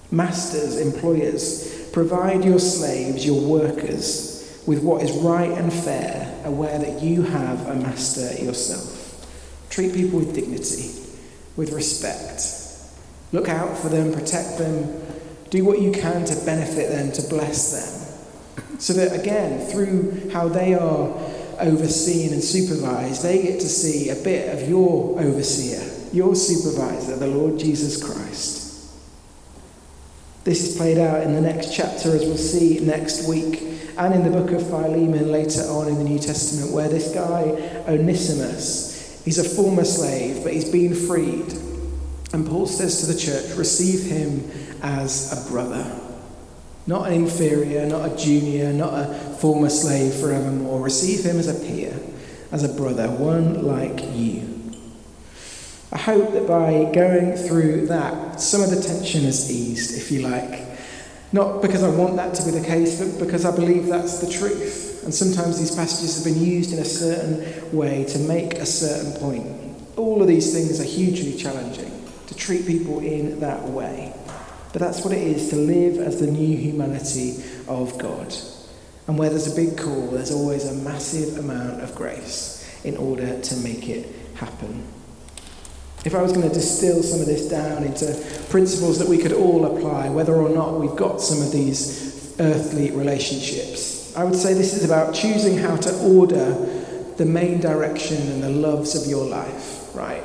Masters, 0.10 0.78
employers, 0.78 1.91
provide 1.91 2.44
your 2.44 2.58
slaves, 2.58 3.24
your 3.24 3.39
workers, 3.39 4.63
with 4.65 4.82
what 4.82 5.04
is 5.04 5.12
right 5.12 5.52
and 5.52 5.72
fair, 5.72 6.41
aware 6.44 6.80
that 6.80 7.04
you 7.04 7.22
have 7.22 7.67
a 7.67 7.76
master 7.76 8.44
yourself. 8.44 9.00
Treat 9.71 9.93
people 9.93 10.19
with 10.19 10.36
dignity, 10.36 10.91
with 11.55 11.71
respect. 11.71 12.57
Look 13.31 13.47
out 13.47 13.77
for 13.77 13.88
them, 13.88 14.12
protect 14.12 14.57
them, 14.57 15.01
do 15.49 15.63
what 15.63 15.81
you 15.81 15.93
can 15.93 16.25
to 16.25 16.36
benefit 16.45 16.89
them, 16.89 17.12
to 17.13 17.21
bless 17.29 17.71
them. 17.71 18.79
So 18.79 18.93
that, 18.93 19.17
again, 19.17 19.65
through 19.67 20.29
how 20.31 20.49
they 20.49 20.73
are 20.73 21.07
overseen 21.60 22.34
and 22.34 22.43
supervised, 22.43 23.23
they 23.23 23.41
get 23.41 23.62
to 23.62 23.69
see 23.69 24.10
a 24.10 24.15
bit 24.15 24.53
of 24.53 24.67
your 24.67 25.17
overseer, 25.19 25.81
your 26.12 26.36
supervisor, 26.36 27.15
the 27.15 27.27
Lord 27.27 27.57
Jesus 27.57 28.03
Christ. 28.03 28.91
This 30.43 30.67
is 30.67 30.75
played 30.75 30.97
out 30.97 31.23
in 31.23 31.34
the 31.34 31.41
next 31.41 31.73
chapter, 31.73 32.13
as 32.13 32.25
we'll 32.25 32.36
see 32.36 32.79
next 32.79 33.27
week, 33.27 33.62
and 33.97 34.13
in 34.13 34.23
the 34.29 34.38
book 34.38 34.51
of 34.51 34.67
Philemon 34.67 35.31
later 35.31 35.62
on 35.62 35.88
in 35.88 35.95
the 35.95 36.03
New 36.03 36.19
Testament, 36.19 36.73
where 36.73 36.89
this 36.89 37.13
guy, 37.13 37.43
Onesimus, 37.88 38.90
he's 39.25 39.38
a 39.38 39.43
former 39.43 39.86
slave, 39.86 40.43
but 40.43 40.53
he's 40.53 40.69
been 40.69 40.95
freed. 40.95 41.53
And 42.34 42.47
Paul 42.47 42.67
says 42.67 43.01
to 43.01 43.12
the 43.12 43.19
church, 43.19 43.57
receive 43.57 44.10
him 44.10 44.49
as 44.81 45.31
a 45.31 45.49
brother. 45.51 45.99
Not 46.88 47.07
an 47.07 47.13
inferior, 47.13 47.86
not 47.86 48.12
a 48.12 48.15
junior, 48.15 48.73
not 48.73 48.93
a 48.93 49.13
former 49.39 49.69
slave 49.69 50.13
forevermore. 50.13 50.81
Receive 50.81 51.23
him 51.23 51.38
as 51.38 51.47
a 51.47 51.65
peer, 51.65 51.97
as 52.51 52.63
a 52.63 52.73
brother, 52.73 53.10
one 53.10 53.65
like 53.65 54.01
you. 54.15 54.47
I 55.91 55.97
hope 55.97 56.31
that 56.34 56.47
by 56.47 56.89
going 56.93 57.36
through 57.36 57.88
that, 57.88 58.39
some 58.39 58.62
of 58.62 58.71
the 58.71 58.81
tension 58.81 59.23
has 59.23 59.51
eased, 59.51 59.97
if 59.97 60.10
you 60.10 60.21
like. 60.21 60.70
Not 61.34 61.62
because 61.62 61.84
I 61.84 61.89
want 61.89 62.17
that 62.17 62.34
to 62.36 62.46
be 62.46 62.52
the 62.52 62.65
case, 62.65 63.00
but 63.00 63.24
because 63.24 63.46
I 63.46 63.56
believe 63.56 63.88
that's 63.88 64.20
the 64.20 64.30
truth. 64.30 65.04
And 65.04 65.13
sometimes 65.13 65.60
these 65.60 65.74
passages 65.74 66.15
have 66.17 66.34
been 66.34 66.44
used 66.44 66.74
in 66.74 66.80
a 66.80 66.86
certain 66.86 67.76
way 67.76 68.04
to 68.06 68.20
make 68.20 68.56
a 68.56 68.65
certain 68.65 69.13
point. 69.13 69.48
All 69.98 70.22
of 70.22 70.28
these 70.28 70.54
things 70.54 70.80
are 70.80 70.86
hugely 70.86 71.38
challenging 71.38 71.91
to 72.28 72.36
treat 72.36 72.67
people 72.67 73.00
in 73.00 73.39
that 73.39 73.63
way. 73.63 74.13
But 74.74 74.82
that's 74.82 75.04
what 75.04 75.13
it 75.13 75.22
is 75.22 75.50
to 75.50 75.56
live 75.56 75.98
as 76.00 76.20
the 76.20 76.28
new 76.28 76.58
humanity 76.58 77.44
of 77.67 77.98
God. 77.98 78.34
And 79.08 79.17
where 79.17 79.30
there's 79.30 79.52
a 79.52 79.56
big 79.56 79.78
call, 79.78 80.08
there's 80.08 80.32
always 80.32 80.65
a 80.65 80.74
massive 80.74 81.38
amount 81.38 81.82
of 81.82 81.96
grace 81.96 82.58
in 82.84 82.98
order 82.98 83.39
to 83.39 83.56
make 83.58 83.89
it 83.89 84.08
happen. 84.36 84.84
If 86.03 86.15
I 86.15 86.21
was 86.21 86.31
going 86.31 86.47
to 86.47 86.53
distill 86.53 87.03
some 87.03 87.19
of 87.19 87.27
this 87.27 87.47
down 87.47 87.83
into 87.83 88.19
principles 88.49 88.97
that 88.99 89.07
we 89.07 89.19
could 89.19 89.33
all 89.33 89.65
apply, 89.65 90.09
whether 90.09 90.33
or 90.33 90.49
not 90.49 90.79
we've 90.79 90.95
got 90.95 91.21
some 91.21 91.41
of 91.41 91.51
these 91.51 92.35
earthly 92.39 92.89
relationships, 92.91 94.15
I 94.15 94.23
would 94.23 94.35
say 94.35 94.53
this 94.53 94.73
is 94.73 94.83
about 94.83 95.13
choosing 95.13 95.57
how 95.57 95.75
to 95.75 95.97
order 95.99 96.53
the 97.17 97.25
main 97.25 97.61
direction 97.61 98.17
and 98.17 98.41
the 98.41 98.49
loves 98.49 98.95
of 98.95 99.07
your 99.07 99.25
life, 99.25 99.95
right? 99.95 100.23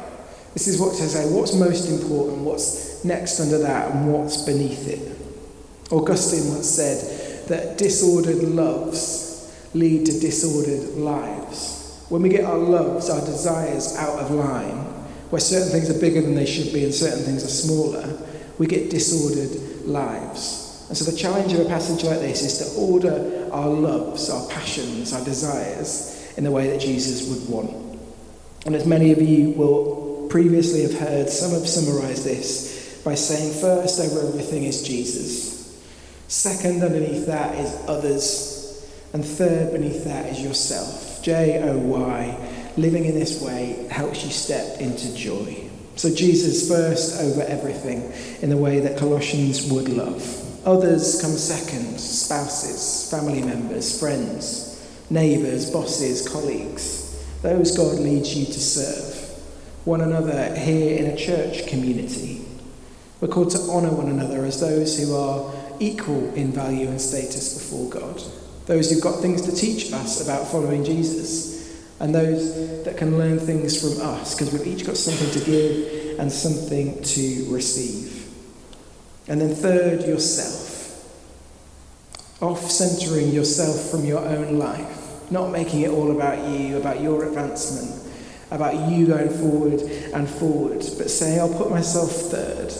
This 0.54 0.66
is 0.66 0.80
what 0.80 0.96
to 0.96 1.06
say 1.06 1.30
what's 1.30 1.54
most 1.54 1.90
important, 1.90 2.38
what's 2.38 3.04
next 3.04 3.38
under 3.38 3.58
that, 3.58 3.90
and 3.90 4.10
what's 4.10 4.42
beneath 4.42 4.88
it. 4.88 5.92
Augustine 5.92 6.48
once 6.48 6.68
said 6.68 7.48
that 7.48 7.76
disordered 7.76 8.42
loves 8.42 9.54
lead 9.74 10.06
to 10.06 10.18
disordered 10.18 10.96
lives. 10.96 12.02
When 12.08 12.22
we 12.22 12.30
get 12.30 12.44
our 12.44 12.56
loves, 12.56 13.10
our 13.10 13.20
desires 13.20 13.94
out 13.96 14.18
of 14.18 14.30
line, 14.30 14.85
where 15.30 15.40
certain 15.40 15.70
things 15.70 15.90
are 15.90 16.00
bigger 16.00 16.20
than 16.20 16.34
they 16.34 16.46
should 16.46 16.72
be 16.72 16.84
and 16.84 16.94
certain 16.94 17.24
things 17.24 17.44
are 17.44 17.48
smaller, 17.48 18.18
we 18.58 18.66
get 18.66 18.90
disordered 18.90 19.86
lives. 19.86 20.84
And 20.88 20.96
so 20.96 21.10
the 21.10 21.16
challenge 21.16 21.52
of 21.52 21.60
a 21.60 21.64
passage 21.64 22.04
like 22.04 22.20
this 22.20 22.42
is 22.42 22.58
to 22.58 22.80
order 22.80 23.48
our 23.52 23.68
loves, 23.68 24.30
our 24.30 24.46
passions, 24.48 25.12
our 25.12 25.24
desires 25.24 26.32
in 26.36 26.44
the 26.44 26.50
way 26.50 26.70
that 26.70 26.80
Jesus 26.80 27.28
would 27.28 27.48
want. 27.48 27.98
And 28.66 28.74
as 28.74 28.86
many 28.86 29.12
of 29.12 29.20
you 29.20 29.50
will 29.50 30.28
previously 30.30 30.82
have 30.82 30.98
heard, 30.98 31.28
some 31.28 31.52
have 31.52 31.68
summarized 31.68 32.24
this 32.24 33.00
by 33.04 33.14
saying 33.14 33.60
first 33.60 34.00
over 34.00 34.28
everything 34.28 34.64
is 34.64 34.82
Jesus. 34.82 35.56
Second 36.28 36.82
underneath 36.82 37.26
that 37.26 37.56
is 37.58 37.72
others. 37.88 38.54
And 39.12 39.24
third 39.24 39.72
beneath 39.72 40.04
that 40.04 40.26
is 40.26 40.40
yourself. 40.40 41.22
J 41.22 41.60
O 41.62 41.78
Y 41.78 42.45
living 42.76 43.04
in 43.04 43.14
this 43.14 43.40
way 43.40 43.86
helps 43.90 44.24
you 44.24 44.30
step 44.30 44.80
into 44.80 45.14
joy. 45.14 45.70
So, 45.96 46.14
Jesus 46.14 46.68
first 46.68 47.20
over 47.20 47.42
everything 47.42 48.12
in 48.42 48.50
the 48.50 48.56
way 48.56 48.80
that 48.80 48.98
Colossians 48.98 49.70
would 49.70 49.88
love. 49.88 50.66
Others 50.66 51.22
come 51.22 51.30
second 51.30 51.98
spouses, 51.98 53.10
family 53.10 53.40
members, 53.40 53.98
friends, 53.98 54.86
neighbours, 55.08 55.70
bosses, 55.70 56.28
colleagues. 56.28 57.24
Those 57.42 57.76
God 57.76 57.98
leads 57.98 58.36
you 58.36 58.44
to 58.46 58.60
serve. 58.60 59.14
One 59.86 60.00
another 60.00 60.54
here 60.54 60.98
in 60.98 61.06
a 61.06 61.16
church 61.16 61.66
community. 61.68 62.44
We're 63.20 63.28
called 63.28 63.52
to 63.52 63.60
honour 63.70 63.92
one 63.92 64.08
another 64.08 64.44
as 64.44 64.60
those 64.60 64.98
who 64.98 65.16
are 65.16 65.54
equal 65.78 66.34
in 66.34 66.52
value 66.52 66.88
and 66.88 67.00
status 67.00 67.54
before 67.54 67.88
God. 67.88 68.20
Those 68.66 68.90
who've 68.90 69.02
got 69.02 69.20
things 69.20 69.42
to 69.42 69.54
teach 69.54 69.92
us 69.92 70.22
about 70.22 70.48
following 70.48 70.84
Jesus 70.84 71.55
and 72.00 72.14
those 72.14 72.84
that 72.84 72.96
can 72.96 73.18
learn 73.18 73.38
things 73.38 73.80
from 73.80 74.04
us 74.06 74.34
because 74.34 74.52
we've 74.52 74.66
each 74.66 74.86
got 74.86 74.96
something 74.96 75.30
to 75.30 75.50
give 75.50 76.18
and 76.18 76.30
something 76.30 77.02
to 77.02 77.46
receive. 77.48 78.28
And 79.28 79.40
then, 79.40 79.54
third, 79.54 80.02
yourself. 80.02 80.74
Off 82.40 82.70
centering 82.70 83.32
yourself 83.32 83.90
from 83.90 84.04
your 84.04 84.20
own 84.20 84.58
life, 84.58 85.30
not 85.30 85.50
making 85.50 85.80
it 85.80 85.90
all 85.90 86.10
about 86.10 86.48
you, 86.50 86.76
about 86.76 87.00
your 87.00 87.24
advancement, 87.26 88.02
about 88.50 88.90
you 88.90 89.06
going 89.06 89.30
forward 89.30 89.80
and 89.80 90.28
forward, 90.28 90.78
but 90.98 91.10
saying, 91.10 91.40
I'll 91.40 91.52
put 91.52 91.70
myself 91.70 92.10
third. 92.10 92.72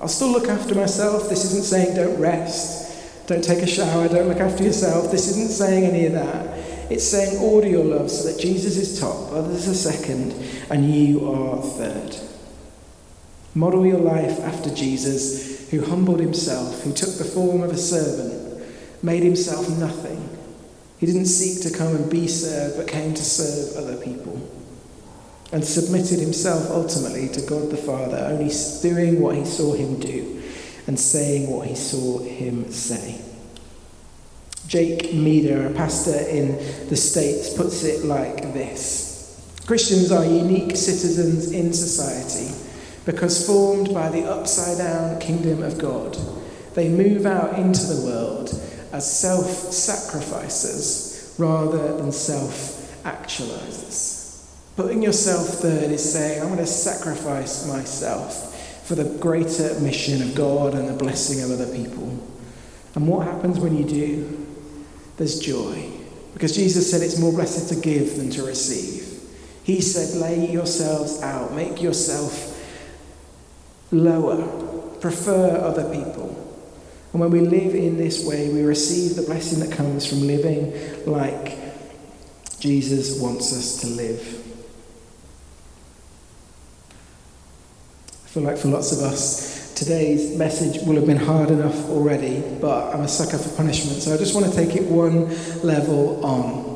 I'll 0.00 0.08
still 0.08 0.32
look 0.32 0.48
after 0.48 0.74
myself. 0.74 1.28
This 1.28 1.44
isn't 1.44 1.64
saying 1.64 1.94
don't 1.94 2.18
rest, 2.18 3.26
don't 3.28 3.44
take 3.44 3.60
a 3.60 3.66
shower, 3.66 4.08
don't 4.08 4.28
look 4.28 4.40
after 4.40 4.64
yourself. 4.64 5.10
This 5.10 5.28
isn't 5.28 5.50
saying 5.50 5.84
any 5.84 6.06
of 6.06 6.14
that. 6.14 6.53
It's 6.90 7.04
saying 7.04 7.38
order 7.38 7.68
your 7.68 7.84
love 7.84 8.10
so 8.10 8.30
that 8.30 8.40
Jesus 8.40 8.76
is 8.76 9.00
top, 9.00 9.32
others 9.32 9.68
are 9.68 9.74
second, 9.74 10.32
and 10.70 10.94
you 10.94 11.30
are 11.30 11.62
third. 11.62 12.16
Model 13.54 13.86
your 13.86 14.00
life 14.00 14.40
after 14.40 14.74
Jesus, 14.74 15.70
who 15.70 15.84
humbled 15.84 16.20
himself, 16.20 16.82
who 16.82 16.92
took 16.92 17.16
the 17.16 17.24
form 17.24 17.62
of 17.62 17.70
a 17.70 17.76
servant, 17.76 18.66
made 19.02 19.22
himself 19.22 19.68
nothing. 19.78 20.28
He 20.98 21.06
didn't 21.06 21.26
seek 21.26 21.62
to 21.62 21.76
come 21.76 21.94
and 21.94 22.10
be 22.10 22.26
served, 22.28 22.76
but 22.76 22.88
came 22.88 23.14
to 23.14 23.24
serve 23.24 23.76
other 23.76 23.96
people. 23.96 24.40
And 25.52 25.64
submitted 25.64 26.18
himself 26.18 26.70
ultimately 26.70 27.28
to 27.28 27.42
God 27.42 27.70
the 27.70 27.76
Father, 27.76 28.16
only 28.16 28.52
doing 28.82 29.20
what 29.20 29.36
he 29.36 29.44
saw 29.44 29.72
him 29.74 30.00
do 30.00 30.42
and 30.86 30.98
saying 30.98 31.48
what 31.48 31.66
he 31.66 31.74
saw 31.74 32.18
him 32.18 32.70
say. 32.70 33.23
Jake 34.66 35.12
Meador, 35.12 35.66
a 35.66 35.74
pastor 35.74 36.18
in 36.28 36.56
the 36.88 36.96
States, 36.96 37.54
puts 37.54 37.84
it 37.84 38.04
like 38.04 38.54
this 38.54 39.04
Christians 39.66 40.12
are 40.12 40.24
unique 40.24 40.76
citizens 40.76 41.52
in 41.52 41.72
society 41.72 42.54
because, 43.04 43.46
formed 43.46 43.92
by 43.92 44.10
the 44.10 44.24
upside 44.24 44.78
down 44.78 45.18
kingdom 45.20 45.62
of 45.62 45.78
God, 45.78 46.16
they 46.74 46.88
move 46.88 47.26
out 47.26 47.58
into 47.58 47.84
the 47.86 48.06
world 48.06 48.50
as 48.92 49.20
self 49.20 49.46
sacrificers 49.46 51.34
rather 51.38 51.96
than 51.96 52.12
self 52.12 53.02
actualizers. 53.04 54.14
Putting 54.76 55.02
yourself 55.02 55.46
third 55.60 55.90
is 55.90 56.12
saying, 56.12 56.40
I'm 56.40 56.48
going 56.48 56.58
to 56.58 56.66
sacrifice 56.66 57.66
myself 57.68 58.84
for 58.84 58.96
the 58.96 59.04
greater 59.18 59.78
mission 59.80 60.20
of 60.20 60.34
God 60.34 60.74
and 60.74 60.88
the 60.88 60.94
blessing 60.94 61.42
of 61.42 61.50
other 61.50 61.72
people. 61.74 62.18
And 62.94 63.08
what 63.08 63.26
happens 63.26 63.58
when 63.58 63.76
you 63.76 63.84
do? 63.84 64.43
There's 65.16 65.38
joy. 65.38 65.90
Because 66.32 66.54
Jesus 66.54 66.90
said 66.90 67.02
it's 67.02 67.18
more 67.18 67.32
blessed 67.32 67.68
to 67.68 67.76
give 67.80 68.16
than 68.16 68.30
to 68.30 68.42
receive. 68.42 69.20
He 69.62 69.80
said, 69.80 70.20
lay 70.20 70.50
yourselves 70.50 71.22
out, 71.22 71.52
make 71.52 71.80
yourself 71.80 72.50
lower, 73.90 74.46
prefer 74.98 75.56
other 75.58 75.84
people. 75.94 76.40
And 77.12 77.20
when 77.20 77.30
we 77.30 77.40
live 77.40 77.74
in 77.74 77.96
this 77.96 78.26
way, 78.26 78.52
we 78.52 78.62
receive 78.62 79.14
the 79.14 79.22
blessing 79.22 79.60
that 79.60 79.70
comes 79.70 80.04
from 80.04 80.26
living 80.26 80.72
like 81.06 81.58
Jesus 82.58 83.20
wants 83.20 83.52
us 83.56 83.80
to 83.82 83.86
live. 83.86 84.20
I 88.24 88.28
feel 88.28 88.42
like 88.42 88.58
for 88.58 88.68
lots 88.68 88.90
of 88.90 88.98
us, 88.98 89.63
today's 89.74 90.36
message 90.36 90.82
will 90.86 90.94
have 90.94 91.06
been 91.06 91.16
hard 91.16 91.50
enough 91.50 91.88
already, 91.90 92.42
but 92.60 92.94
I'm 92.94 93.02
a 93.02 93.08
sucker 93.08 93.38
for 93.38 93.54
punishment, 93.56 94.02
so 94.02 94.14
I 94.14 94.16
just 94.16 94.34
want 94.34 94.46
to 94.46 94.52
take 94.54 94.76
it 94.76 94.84
one 94.84 95.28
level 95.62 96.24
on. 96.24 96.74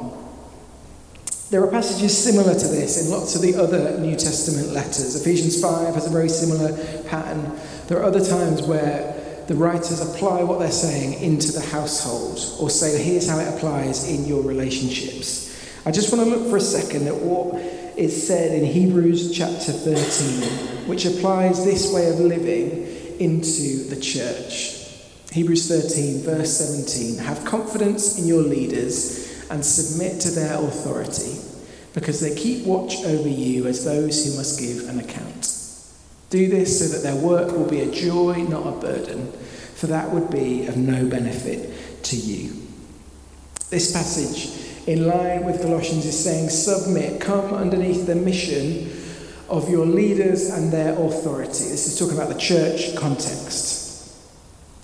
There 1.50 1.62
are 1.62 1.70
passages 1.70 2.16
similar 2.16 2.52
to 2.52 2.68
this 2.68 3.02
in 3.02 3.10
lots 3.10 3.34
of 3.34 3.40
the 3.40 3.54
other 3.54 3.98
New 3.98 4.16
Testament 4.16 4.68
letters. 4.68 5.16
Ephesians 5.18 5.60
5 5.60 5.94
has 5.94 6.06
a 6.06 6.10
very 6.10 6.28
similar 6.28 6.76
pattern. 7.04 7.58
There 7.86 7.98
are 7.98 8.04
other 8.04 8.22
times 8.22 8.62
where 8.62 9.14
the 9.46 9.54
writers 9.54 10.00
apply 10.00 10.42
what 10.42 10.58
they're 10.58 10.70
saying 10.70 11.22
into 11.22 11.52
the 11.52 11.62
household 11.62 12.38
or 12.60 12.68
say, 12.68 13.02
here's 13.02 13.26
how 13.26 13.38
it 13.38 13.48
applies 13.48 14.06
in 14.06 14.26
your 14.26 14.42
relationships. 14.42 15.46
I 15.86 15.90
just 15.90 16.12
want 16.12 16.28
to 16.28 16.36
look 16.36 16.50
for 16.50 16.58
a 16.58 16.60
second 16.60 17.06
at 17.06 17.16
what 17.16 17.54
is 17.96 18.26
said 18.26 18.52
in 18.52 18.66
Hebrews 18.66 19.32
chapter 19.32 19.72
13, 19.72 20.86
which 20.86 21.06
applies 21.06 21.64
this 21.64 21.90
way 21.90 22.10
of 22.10 22.20
living 22.20 22.87
into 23.18 23.84
the 23.88 24.00
church. 24.00 24.74
Hebrews 25.32 25.68
13, 25.68 26.22
verse 26.22 26.56
17 26.56 27.18
Have 27.24 27.44
confidence 27.44 28.18
in 28.18 28.26
your 28.26 28.42
leaders 28.42 29.46
and 29.50 29.64
submit 29.64 30.20
to 30.22 30.30
their 30.30 30.54
authority, 30.54 31.38
because 31.94 32.20
they 32.20 32.34
keep 32.34 32.66
watch 32.66 32.96
over 33.04 33.28
you 33.28 33.66
as 33.66 33.84
those 33.84 34.24
who 34.24 34.36
must 34.36 34.58
give 34.58 34.88
an 34.88 35.00
account. 35.00 35.54
Do 36.30 36.48
this 36.48 36.78
so 36.78 36.94
that 36.94 37.02
their 37.02 37.16
work 37.16 37.52
will 37.52 37.68
be 37.68 37.80
a 37.80 37.90
joy, 37.90 38.42
not 38.48 38.66
a 38.66 38.80
burden, 38.80 39.32
for 39.74 39.86
that 39.86 40.10
would 40.10 40.30
be 40.30 40.66
of 40.66 40.76
no 40.76 41.06
benefit 41.06 42.04
to 42.04 42.16
you. 42.16 42.66
This 43.70 43.92
passage, 43.92 44.86
in 44.86 45.06
line 45.06 45.44
with 45.44 45.62
Colossians, 45.62 46.04
is 46.04 46.22
saying, 46.22 46.50
Submit, 46.50 47.20
come 47.20 47.54
underneath 47.54 48.06
the 48.06 48.14
mission 48.14 48.90
of 49.48 49.70
your 49.70 49.86
leaders 49.86 50.50
and 50.50 50.72
their 50.72 50.92
authority. 50.92 51.64
This 51.64 51.86
is 51.86 51.98
talking 51.98 52.16
about 52.16 52.28
the 52.28 52.38
church 52.38 52.94
context. 52.96 54.14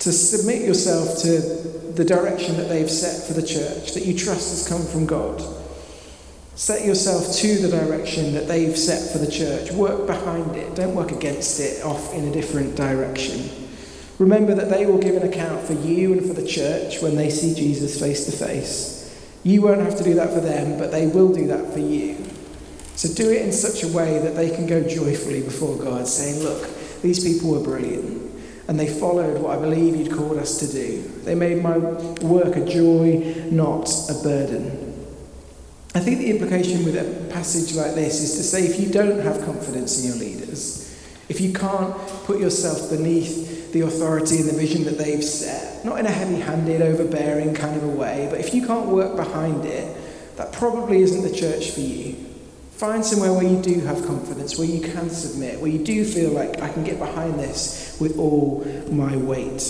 To 0.00 0.12
submit 0.12 0.62
yourself 0.62 1.18
to 1.22 1.40
the 1.92 2.05
direction 2.05 2.57
that 2.57 2.68
they've 2.68 2.90
set 2.90 3.27
for 3.27 3.35
the 3.35 3.46
church, 3.46 3.92
that 3.92 4.05
you 4.05 4.16
trust 4.16 4.50
has 4.50 4.68
come 4.68 4.85
from 4.85 5.07
God. 5.07 5.42
Set 6.57 6.85
yourself 6.87 7.35
to 7.37 7.59
the 7.59 7.68
direction 7.68 8.35
that 8.35 8.46
they've 8.46 8.77
set 8.77 9.11
for 9.12 9.18
the 9.18 9.31
church. 9.31 9.72
Work 9.72 10.07
behind 10.07 10.55
it. 10.57 10.74
Don't 10.74 10.94
work 10.94 11.11
against 11.11 11.59
it, 11.59 11.83
off 11.85 12.14
in 12.14 12.29
a 12.29 12.33
different 12.33 12.77
direction. 12.77 13.50
Remember 14.18 14.55
that 14.55 14.70
they 14.70 14.87
will 14.87 14.98
give 14.98 15.16
an 15.16 15.29
account 15.29 15.66
for 15.66 15.72
you 15.72 16.12
and 16.12 16.24
for 16.24 16.35
the 16.35 16.46
church 16.46 17.03
when 17.03 17.16
they 17.16 17.31
see 17.31 17.55
Jesus 17.55 17.98
face 17.98 18.27
to 18.27 18.33
face. 18.33 18.94
You 19.42 19.62
won't 19.62 19.81
have 19.81 19.96
to 19.96 20.05
do 20.05 20.14
that 20.14 20.33
for 20.33 20.40
them, 20.40 20.79
but 20.79 20.92
they 20.92 21.07
will 21.07 21.33
do 21.33 21.48
that 21.48 21.72
for 21.72 21.81
you. 21.81 22.16
So 23.04 23.12
do 23.12 23.30
it 23.30 23.42
in 23.42 23.52
such 23.52 23.82
a 23.82 23.88
way 23.88 24.18
that 24.18 24.34
they 24.34 24.48
can 24.48 24.66
go 24.66 24.82
joyfully 24.82 25.42
before 25.42 25.76
God, 25.76 26.08
saying, 26.08 26.42
Look, 26.42 26.66
these 27.02 27.22
people 27.22 27.50
were 27.50 27.62
brilliant. 27.62 28.32
And 28.66 28.80
they 28.80 28.88
followed 28.88 29.42
what 29.42 29.58
I 29.58 29.60
believe 29.60 29.94
you'd 29.94 30.10
called 30.10 30.38
us 30.38 30.58
to 30.60 30.66
do. 30.66 31.02
They 31.22 31.34
made 31.34 31.62
my 31.62 31.76
work 31.76 32.56
a 32.56 32.64
joy, 32.64 33.44
not 33.50 33.90
a 34.08 34.14
burden. 34.22 35.06
I 35.94 36.00
think 36.00 36.20
the 36.20 36.30
implication 36.30 36.82
with 36.82 36.96
a 36.96 37.30
passage 37.30 37.74
like 37.74 37.94
this 37.94 38.22
is 38.22 38.38
to 38.38 38.42
say 38.42 38.64
if 38.64 38.80
you 38.80 38.90
don't 38.90 39.20
have 39.20 39.44
confidence 39.44 40.02
in 40.02 40.08
your 40.08 40.16
leaders, 40.16 40.98
if 41.28 41.42
you 41.42 41.52
can't 41.52 41.94
put 42.24 42.40
yourself 42.40 42.88
beneath 42.88 43.70
the 43.74 43.82
authority 43.82 44.38
and 44.38 44.48
the 44.48 44.56
vision 44.56 44.84
that 44.84 44.96
they've 44.96 45.22
set, 45.22 45.84
not 45.84 45.98
in 45.98 46.06
a 46.06 46.10
heavy 46.10 46.40
handed, 46.40 46.80
overbearing 46.80 47.52
kind 47.52 47.76
of 47.76 47.84
a 47.84 47.88
way, 47.88 48.28
but 48.30 48.40
if 48.40 48.54
you 48.54 48.66
can't 48.66 48.86
work 48.86 49.14
behind 49.14 49.66
it, 49.66 49.94
that 50.36 50.54
probably 50.54 51.02
isn't 51.02 51.20
the 51.20 51.38
church 51.38 51.72
for 51.72 51.80
you. 51.80 52.30
Find 52.76 53.04
somewhere 53.04 53.32
where 53.32 53.44
you 53.44 53.62
do 53.62 53.80
have 53.82 54.04
confidence, 54.04 54.58
where 54.58 54.66
you 54.66 54.80
can 54.80 55.08
submit, 55.08 55.60
where 55.60 55.70
you 55.70 55.84
do 55.84 56.04
feel 56.04 56.32
like 56.32 56.60
I 56.60 56.68
can 56.72 56.82
get 56.82 56.98
behind 56.98 57.38
this 57.38 57.96
with 58.00 58.18
all 58.18 58.66
my 58.90 59.16
weight. 59.16 59.62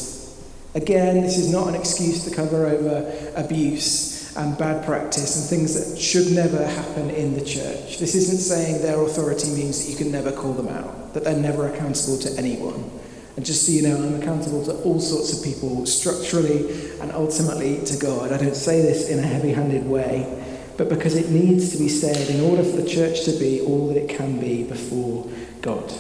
Again, 0.75 1.21
this 1.21 1.37
is 1.37 1.53
not 1.53 1.69
an 1.69 1.75
excuse 1.75 2.25
to 2.25 2.35
cover 2.35 2.67
over 2.67 3.12
abuse 3.37 4.35
and 4.37 4.57
bad 4.57 4.87
practice 4.87 5.37
and 5.37 5.49
things 5.51 5.75
that 5.75 6.01
should 6.01 6.33
never 6.33 6.67
happen 6.67 7.11
in 7.11 7.35
the 7.35 7.45
church. 7.45 7.99
This 7.99 8.14
isn't 8.14 8.38
saying 8.38 8.81
their 8.81 9.01
authority 9.03 9.51
means 9.51 9.85
that 9.85 9.90
you 9.90 9.99
can 9.99 10.11
never 10.11 10.33
call 10.33 10.55
them 10.55 10.69
out, 10.69 11.12
that 11.12 11.25
they're 11.25 11.37
never 11.37 11.69
accountable 11.69 12.19
to 12.19 12.35
anyone. 12.38 12.90
And 13.37 13.45
just 13.45 13.67
so 13.67 13.73
you 13.73 13.83
know, 13.83 13.97
I'm 13.97 14.21
accountable 14.21 14.64
to 14.64 14.73
all 14.83 14.99
sorts 14.99 15.37
of 15.37 15.45
people, 15.45 15.85
structurally 15.85 16.90
and 17.01 17.12
ultimately 17.12 17.85
to 17.85 17.99
God. 17.99 18.33
I 18.33 18.38
don't 18.38 18.57
say 18.57 18.81
this 18.81 19.11
in 19.11 19.19
a 19.19 19.27
heavy 19.27 19.53
handed 19.53 19.87
way 19.87 20.40
but 20.77 20.89
because 20.89 21.15
it 21.17 21.31
needs 21.31 21.71
to 21.73 21.79
be 21.79 21.89
said 21.89 22.29
in 22.31 22.41
order 22.41 22.63
for 22.63 22.77
the 22.77 22.89
church 22.89 23.25
to 23.25 23.33
be 23.33 23.61
all 23.61 23.89
that 23.89 23.97
it 23.97 24.09
can 24.09 24.41
be 24.41 24.65
before 24.65 25.31
God. 25.63 25.93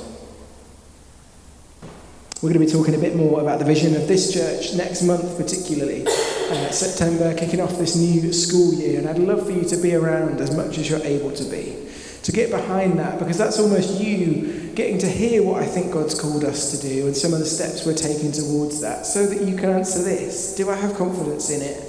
We're 2.42 2.52
going 2.52 2.60
to 2.60 2.72
be 2.72 2.78
talking 2.78 2.94
a 2.94 2.98
bit 2.98 3.16
more 3.16 3.40
about 3.40 3.58
the 3.58 3.64
vision 3.64 3.96
of 3.96 4.06
this 4.06 4.30
church 4.30 4.74
next 4.74 5.02
month, 5.02 5.38
particularly 5.38 6.04
uh, 6.06 6.70
September, 6.70 7.34
kicking 7.34 7.58
off 7.58 7.78
this 7.78 7.96
new 7.96 8.34
school 8.34 8.74
year. 8.74 8.98
And 8.98 9.08
I'd 9.08 9.18
love 9.18 9.46
for 9.46 9.52
you 9.52 9.64
to 9.64 9.76
be 9.78 9.94
around 9.94 10.42
as 10.42 10.54
much 10.54 10.76
as 10.76 10.90
you're 10.90 11.02
able 11.04 11.30
to 11.32 11.44
be, 11.44 11.88
to 12.22 12.32
get 12.32 12.50
behind 12.50 12.98
that, 12.98 13.18
because 13.18 13.38
that's 13.38 13.58
almost 13.58 13.98
you 13.98 14.72
getting 14.74 14.98
to 14.98 15.08
hear 15.08 15.42
what 15.42 15.62
I 15.62 15.66
think 15.66 15.92
God's 15.92 16.20
called 16.20 16.44
us 16.44 16.72
to 16.72 16.86
do 16.86 17.06
and 17.06 17.16
some 17.16 17.32
of 17.32 17.38
the 17.38 17.46
steps 17.46 17.86
we're 17.86 17.94
taking 17.94 18.30
towards 18.30 18.80
that, 18.82 19.06
so 19.06 19.24
that 19.26 19.40
you 19.40 19.56
can 19.56 19.70
answer 19.70 20.02
this 20.02 20.54
Do 20.54 20.68
I 20.68 20.74
have 20.74 20.96
confidence 20.96 21.48
in 21.48 21.62
it? 21.62 21.83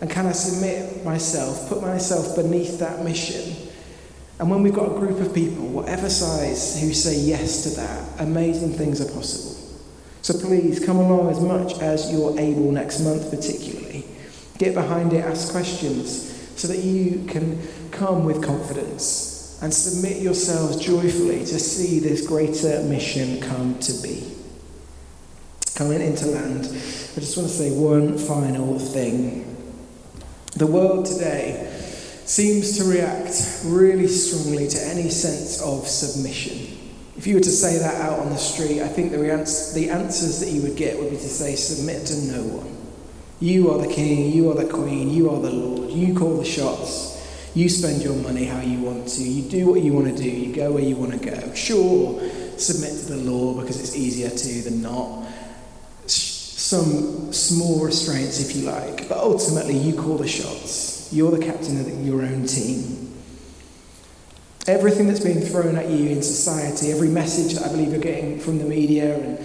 And 0.00 0.10
can 0.10 0.26
I 0.26 0.32
submit 0.32 1.04
myself, 1.04 1.68
put 1.68 1.82
myself 1.82 2.34
beneath 2.36 2.78
that 2.78 3.04
mission? 3.04 3.68
And 4.38 4.50
when 4.50 4.62
we've 4.62 4.72
got 4.72 4.96
a 4.96 4.98
group 4.98 5.20
of 5.20 5.34
people, 5.34 5.66
whatever 5.66 6.08
size, 6.08 6.80
who 6.80 6.94
say 6.94 7.18
yes 7.18 7.62
to 7.64 7.70
that, 7.80 8.20
amazing 8.20 8.72
things 8.72 9.00
are 9.02 9.12
possible. 9.12 9.60
So 10.22 10.38
please 10.38 10.84
come 10.84 10.96
along 10.96 11.30
as 11.30 11.40
much 11.40 11.78
as 11.80 12.10
you're 12.10 12.38
able 12.38 12.72
next 12.72 13.00
month, 13.00 13.30
particularly. 13.30 14.06
Get 14.56 14.74
behind 14.74 15.12
it, 15.12 15.24
ask 15.24 15.52
questions, 15.52 16.28
so 16.58 16.68
that 16.68 16.78
you 16.78 17.24
can 17.26 17.60
come 17.90 18.24
with 18.24 18.42
confidence 18.42 19.58
and 19.62 19.72
submit 19.72 20.22
yourselves 20.22 20.76
joyfully 20.76 21.40
to 21.40 21.58
see 21.58 21.98
this 21.98 22.26
greater 22.26 22.82
mission 22.84 23.40
come 23.40 23.78
to 23.80 23.92
be. 24.02 24.34
Coming 25.74 26.00
into 26.00 26.26
land, 26.26 26.64
I 26.64 27.20
just 27.20 27.36
want 27.36 27.48
to 27.48 27.54
say 27.54 27.70
one 27.70 28.16
final 28.16 28.78
thing. 28.78 29.49
The 30.56 30.66
world 30.66 31.06
today 31.06 31.70
seems 32.24 32.76
to 32.78 32.84
react 32.84 33.60
really 33.64 34.08
strongly 34.08 34.66
to 34.68 34.82
any 34.84 35.08
sense 35.08 35.62
of 35.62 35.86
submission. 35.86 36.76
If 37.16 37.26
you 37.26 37.36
were 37.36 37.40
to 37.40 37.50
say 37.50 37.78
that 37.78 38.00
out 38.00 38.18
on 38.18 38.30
the 38.30 38.36
street, 38.36 38.82
I 38.82 38.88
think 38.88 39.12
the, 39.12 39.18
the 39.18 39.90
answers 39.90 40.40
that 40.40 40.48
you 40.48 40.62
would 40.62 40.76
get 40.76 40.98
would 40.98 41.10
be 41.10 41.16
to 41.16 41.28
say, 41.28 41.54
submit 41.54 42.06
to 42.06 42.16
no 42.32 42.42
one. 42.42 42.76
You 43.38 43.70
are 43.70 43.78
the 43.78 43.92
king, 43.92 44.32
you 44.32 44.50
are 44.50 44.54
the 44.54 44.68
queen, 44.68 45.10
you 45.10 45.30
are 45.30 45.40
the 45.40 45.52
Lord, 45.52 45.90
you 45.90 46.18
call 46.18 46.36
the 46.36 46.44
shots, 46.44 47.50
you 47.54 47.68
spend 47.68 48.02
your 48.02 48.16
money 48.16 48.44
how 48.44 48.60
you 48.60 48.80
want 48.80 49.08
to, 49.08 49.22
you 49.22 49.48
do 49.48 49.70
what 49.70 49.82
you 49.82 49.92
want 49.92 50.08
to 50.08 50.22
do, 50.22 50.28
you 50.28 50.54
go 50.54 50.72
where 50.72 50.82
you 50.82 50.96
want 50.96 51.12
to 51.12 51.18
go. 51.18 51.54
Sure, 51.54 52.20
submit 52.58 52.90
to 52.90 53.12
the 53.12 53.16
law 53.18 53.60
because 53.60 53.80
it's 53.80 53.96
easier 53.96 54.30
to 54.30 54.68
than 54.68 54.82
not 54.82 55.26
some 56.70 57.32
small 57.32 57.84
restraints, 57.84 58.38
if 58.40 58.54
you 58.54 58.62
like, 58.62 59.08
but 59.08 59.18
ultimately 59.18 59.76
you 59.76 59.92
call 59.92 60.16
the 60.16 60.28
shots. 60.28 61.12
You're 61.12 61.32
the 61.32 61.44
captain 61.44 61.80
of 61.80 62.06
your 62.06 62.22
own 62.22 62.46
team. 62.46 63.12
Everything 64.68 65.08
that's 65.08 65.18
being 65.18 65.40
thrown 65.40 65.74
at 65.74 65.88
you 65.88 66.10
in 66.10 66.22
society, 66.22 66.92
every 66.92 67.08
message 67.08 67.54
that 67.58 67.66
I 67.66 67.72
believe 67.72 67.90
you're 67.90 68.00
getting 68.00 68.38
from 68.38 68.58
the 68.58 68.64
media 68.64 69.18
and 69.18 69.38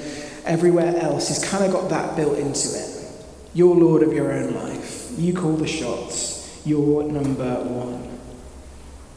everywhere 0.45 0.95
else, 0.97 1.29
has 1.29 1.43
kind 1.43 1.65
of 1.65 1.71
got 1.71 1.89
that 1.89 2.15
built 2.15 2.37
into 2.37 2.77
it. 2.77 3.11
You're 3.55 3.75
Lord 3.75 4.03
of 4.03 4.13
your 4.13 4.31
own 4.31 4.53
life. 4.53 5.09
You 5.17 5.33
call 5.33 5.53
the 5.53 5.65
shots. 5.65 6.61
You're 6.63 7.05
number 7.05 7.55
one. 7.63 8.19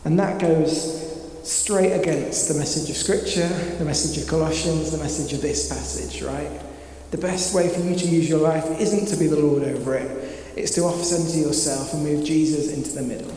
And 0.06 0.18
that 0.18 0.40
goes 0.40 1.04
straight 1.42 1.92
against 1.92 2.48
the 2.48 2.54
message 2.54 2.88
of 2.88 2.96
Scripture, 2.96 3.48
the 3.76 3.84
message 3.84 4.22
of 4.22 4.26
Colossians, 4.30 4.92
the 4.92 4.98
message 4.98 5.34
of 5.34 5.42
this 5.42 5.68
passage, 5.68 6.22
right? 6.22 6.62
The 7.10 7.18
best 7.18 7.54
way 7.54 7.68
for 7.68 7.80
you 7.80 7.96
to 7.96 8.06
use 8.06 8.28
your 8.28 8.40
life 8.40 8.80
isn't 8.80 9.06
to 9.06 9.16
be 9.16 9.28
the 9.28 9.38
Lord 9.40 9.62
over 9.62 9.94
it, 9.94 10.54
it's 10.56 10.74
to 10.74 10.82
off 10.82 11.02
center 11.02 11.38
yourself 11.38 11.94
and 11.94 12.02
move 12.02 12.24
Jesus 12.24 12.72
into 12.72 12.90
the 12.90 13.02
middle, 13.02 13.34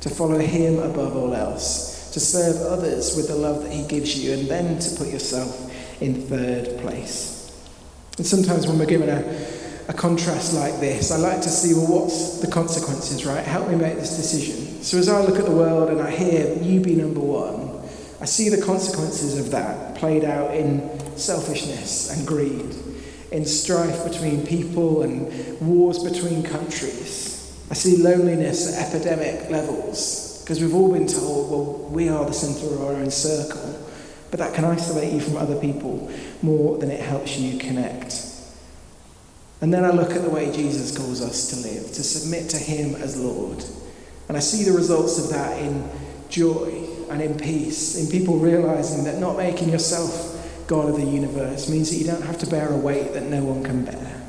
to 0.00 0.10
follow 0.10 0.38
Him 0.38 0.78
above 0.78 1.16
all 1.16 1.32
else, 1.32 2.10
to 2.12 2.20
serve 2.20 2.56
others 2.62 3.16
with 3.16 3.28
the 3.28 3.36
love 3.36 3.62
that 3.62 3.72
He 3.72 3.86
gives 3.86 4.18
you, 4.18 4.32
and 4.32 4.48
then 4.48 4.78
to 4.80 4.96
put 4.96 5.08
yourself 5.08 5.70
in 6.02 6.22
third 6.22 6.78
place. 6.80 7.56
And 8.18 8.26
sometimes 8.26 8.66
when 8.66 8.78
we're 8.78 8.86
given 8.86 9.08
a, 9.08 9.46
a 9.88 9.92
contrast 9.92 10.54
like 10.54 10.80
this, 10.80 11.12
I 11.12 11.18
like 11.18 11.42
to 11.42 11.48
see, 11.48 11.74
well, 11.74 12.02
what's 12.02 12.40
the 12.40 12.50
consequences, 12.50 13.24
right? 13.24 13.44
Help 13.44 13.68
me 13.68 13.76
make 13.76 13.94
this 13.94 14.16
decision. 14.16 14.82
So 14.82 14.98
as 14.98 15.08
I 15.08 15.22
look 15.22 15.38
at 15.38 15.44
the 15.44 15.52
world 15.52 15.90
and 15.90 16.00
I 16.00 16.10
hear 16.10 16.58
you 16.60 16.80
be 16.80 16.96
number 16.96 17.20
one, 17.20 17.88
I 18.20 18.24
see 18.24 18.48
the 18.48 18.60
consequences 18.60 19.38
of 19.38 19.52
that 19.52 19.94
played 19.94 20.24
out 20.24 20.54
in 20.54 20.98
selfishness 21.16 22.10
and 22.10 22.26
greed 22.26 22.74
in 23.32 23.44
strife 23.44 24.04
between 24.04 24.46
people 24.46 25.02
and 25.02 25.60
wars 25.60 26.02
between 26.02 26.42
countries. 26.42 27.56
I 27.70 27.74
see 27.74 27.96
loneliness 27.96 28.76
at 28.76 28.94
epidemic 28.94 29.50
levels 29.50 30.42
because 30.42 30.60
we've 30.60 30.74
all 30.74 30.92
been 30.92 31.06
told, 31.06 31.50
well, 31.50 31.88
we 31.90 32.08
are 32.08 32.26
the 32.26 32.32
centre 32.32 32.74
of 32.74 32.82
our 32.82 32.92
own 32.92 33.10
circle. 33.10 33.88
But 34.30 34.38
that 34.40 34.54
can 34.54 34.64
isolate 34.64 35.12
you 35.12 35.20
from 35.20 35.36
other 35.36 35.58
people 35.58 36.10
more 36.42 36.78
than 36.78 36.90
it 36.90 37.00
helps 37.00 37.38
you 37.38 37.58
connect. 37.58 38.26
And 39.60 39.72
then 39.72 39.84
I 39.84 39.90
look 39.90 40.10
at 40.10 40.22
the 40.22 40.30
way 40.30 40.50
Jesus 40.50 40.96
calls 40.96 41.22
us 41.22 41.50
to 41.50 41.56
live, 41.68 41.92
to 41.92 42.02
submit 42.02 42.50
to 42.50 42.56
Him 42.56 42.96
as 42.96 43.18
Lord. 43.18 43.64
And 44.28 44.36
I 44.36 44.40
see 44.40 44.64
the 44.64 44.76
results 44.76 45.18
of 45.18 45.30
that 45.30 45.58
in 45.58 45.88
joy 46.28 46.86
and 47.10 47.22
in 47.22 47.38
peace, 47.38 47.96
in 47.96 48.10
people 48.10 48.38
realizing 48.38 49.04
that 49.04 49.18
not 49.18 49.36
making 49.36 49.68
yourself 49.68 50.31
God 50.66 50.88
of 50.88 50.96
the 50.96 51.04
universe 51.04 51.68
means 51.68 51.90
that 51.90 51.96
you 51.96 52.04
don't 52.04 52.22
have 52.22 52.38
to 52.38 52.46
bear 52.46 52.68
a 52.72 52.76
weight 52.76 53.12
that 53.14 53.24
no 53.24 53.44
one 53.44 53.64
can 53.64 53.84
bear. 53.84 54.22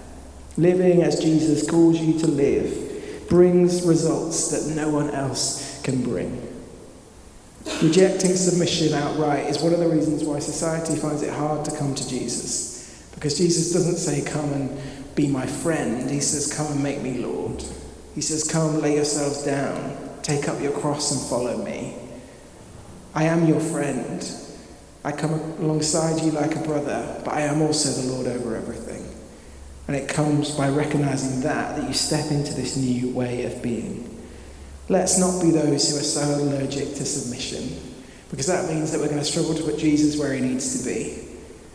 Living 0.57 1.01
as 1.01 1.19
Jesus 1.19 1.67
calls 1.69 1.99
you 1.99 2.19
to 2.19 2.27
live 2.27 3.27
brings 3.27 3.83
results 3.85 4.49
that 4.49 4.75
no 4.75 4.89
one 4.89 5.09
else 5.11 5.81
can 5.81 6.03
bring. 6.03 6.49
Rejecting 7.81 8.35
submission 8.35 8.93
outright 8.93 9.47
is 9.47 9.61
one 9.61 9.73
of 9.73 9.79
the 9.79 9.87
reasons 9.87 10.23
why 10.23 10.39
society 10.39 10.95
finds 10.95 11.21
it 11.21 11.33
hard 11.33 11.63
to 11.65 11.75
come 11.75 11.95
to 11.95 12.07
Jesus. 12.07 13.09
Because 13.15 13.37
Jesus 13.37 13.71
doesn't 13.71 13.95
say, 13.95 14.21
Come 14.29 14.51
and 14.53 15.15
be 15.15 15.27
my 15.27 15.45
friend, 15.45 16.09
he 16.09 16.19
says, 16.19 16.53
Come 16.53 16.71
and 16.73 16.83
make 16.83 17.01
me 17.01 17.19
Lord. 17.19 17.63
He 18.15 18.21
says, 18.21 18.43
Come, 18.43 18.81
lay 18.81 18.95
yourselves 18.95 19.43
down, 19.43 20.19
take 20.21 20.47
up 20.47 20.61
your 20.61 20.73
cross 20.73 21.11
and 21.11 21.29
follow 21.29 21.63
me. 21.63 21.95
I 23.15 23.23
am 23.25 23.47
your 23.47 23.59
friend. 23.59 24.21
I 25.03 25.11
come 25.11 25.33
alongside 25.33 26.21
you 26.21 26.31
like 26.31 26.55
a 26.55 26.59
brother, 26.59 27.21
but 27.25 27.33
I 27.33 27.41
am 27.41 27.61
also 27.61 27.89
the 27.89 28.13
Lord 28.13 28.27
over 28.27 28.55
everything. 28.55 29.07
And 29.87 29.97
it 29.97 30.07
comes 30.07 30.51
by 30.51 30.69
recognizing 30.69 31.41
that, 31.41 31.75
that 31.75 31.87
you 31.87 31.93
step 31.93 32.31
into 32.31 32.53
this 32.53 32.77
new 32.77 33.09
way 33.13 33.43
of 33.45 33.61
being. 33.61 34.09
Let's 34.87 35.19
not 35.19 35.41
be 35.41 35.51
those 35.51 35.91
who 35.91 35.97
are 35.97 36.03
so 36.03 36.43
allergic 36.43 36.95
to 36.95 37.05
submission, 37.05 37.77
because 38.29 38.47
that 38.47 38.69
means 38.69 38.91
that 38.91 38.99
we're 38.99 39.07
going 39.07 39.19
to 39.19 39.25
struggle 39.25 39.53
to 39.55 39.63
put 39.63 39.77
Jesus 39.77 40.17
where 40.17 40.33
he 40.33 40.41
needs 40.41 40.79
to 40.79 40.85
be. 40.89 41.27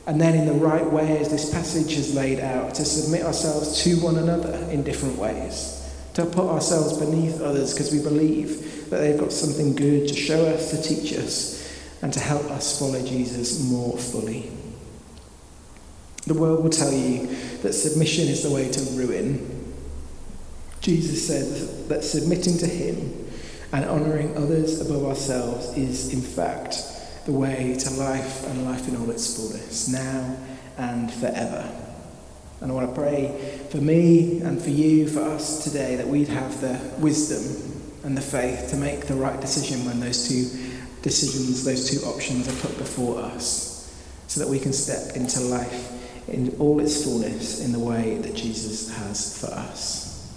And 0.07 0.19
then, 0.19 0.35
in 0.35 0.47
the 0.47 0.55
right 0.55 0.91
way, 0.91 1.19
as 1.19 1.29
this 1.29 1.53
passage 1.53 1.95
has 1.97 2.15
laid 2.15 2.41
out, 2.41 2.75
to 2.77 2.85
submit 2.87 3.27
ourselves 3.27 3.83
to 3.85 3.97
one 4.01 4.17
another 4.17 4.55
in 4.71 4.83
different 4.83 5.19
ways 5.19 5.79
to 6.19 6.27
put 6.27 6.49
ourselves 6.49 6.99
beneath 6.99 7.41
others 7.41 7.73
because 7.73 7.93
we 7.93 8.03
believe 8.03 8.91
that 8.91 8.99
they've 8.99 9.21
got 9.21 9.33
something 9.33 9.73
good 9.73 10.09
to 10.09 10.17
show 10.17 10.47
us, 10.47 10.73
to 10.73 10.83
teach 10.83 11.13
us, 11.13 11.58
and 12.03 12.13
to 12.13 12.21
help 12.21 12.45
us 12.51 12.79
follow 12.79 13.05
Jesus 13.05 13.65
more 13.65 13.97
fully. 13.97 14.51
The 16.27 16.35
world 16.35 16.63
will 16.63 16.71
tell 16.71 16.93
you 16.93 17.27
that 17.63 17.73
submission 17.73 18.29
is 18.29 18.43
the 18.43 18.51
way 18.51 18.71
to 18.71 18.81
ruin. 18.93 19.75
Jesus 20.81 21.27
said 21.27 21.89
that 21.89 22.05
submitting 22.05 22.59
to 22.59 22.67
Him 22.67 23.27
and 23.73 23.85
honouring 23.85 24.37
others 24.37 24.81
above 24.81 25.05
ourselves 25.05 25.77
is, 25.77 26.13
in 26.13 26.21
fact, 26.21 26.83
the 27.27 27.33
way 27.33 27.77
to 27.79 27.91
life 27.95 28.47
and 28.47 28.65
life 28.65 28.89
in 28.89 28.97
all 28.97 29.11
its 29.11 29.37
fullness, 29.37 29.89
now 29.89 30.37
and 30.77 31.13
forever. 31.13 31.69
And 32.61 32.73
I 32.73 32.75
want 32.75 32.95
to 32.95 33.01
pray 33.01 33.67
for 33.71 33.79
me 33.79 34.41
and 34.41 34.61
for 34.61 34.71
you, 34.71 35.09
for 35.09 35.23
us 35.23 35.63
today, 35.63 35.97
that 35.97 36.09
we'd 36.09 36.29
have 36.29 36.61
the 36.61 36.79
wisdom 36.99 37.83
and 38.05 38.17
the 38.17 38.23
faith 38.23 38.71
to 38.71 38.77
make 38.77 39.07
the 39.07 39.15
right 39.15 39.41
decision 39.41 39.85
when 39.85 40.01
those 40.01 40.29
two 40.29 40.68
decisions, 41.03 41.65
those 41.65 41.91
two 41.91 42.05
options 42.07 42.49
are 42.49 42.67
put 42.67 42.77
before 42.79 43.21
us, 43.21 43.93
so 44.27 44.41
that 44.41 44.49
we 44.49 44.59
can 44.59 44.73
step 44.73 45.17
into 45.17 45.41
life 45.41 46.29
in 46.29 46.55
all 46.59 46.81
its 46.81 47.05
fullness 47.05 47.65
in 47.65 47.73
the 47.73 47.79
way 47.79 48.19
that 48.19 48.35
Jesus 48.35 48.95
has 48.97 49.39
for 49.39 49.49
us. 49.49 50.33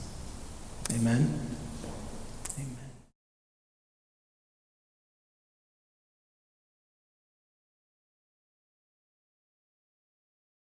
Amen. 0.94 1.51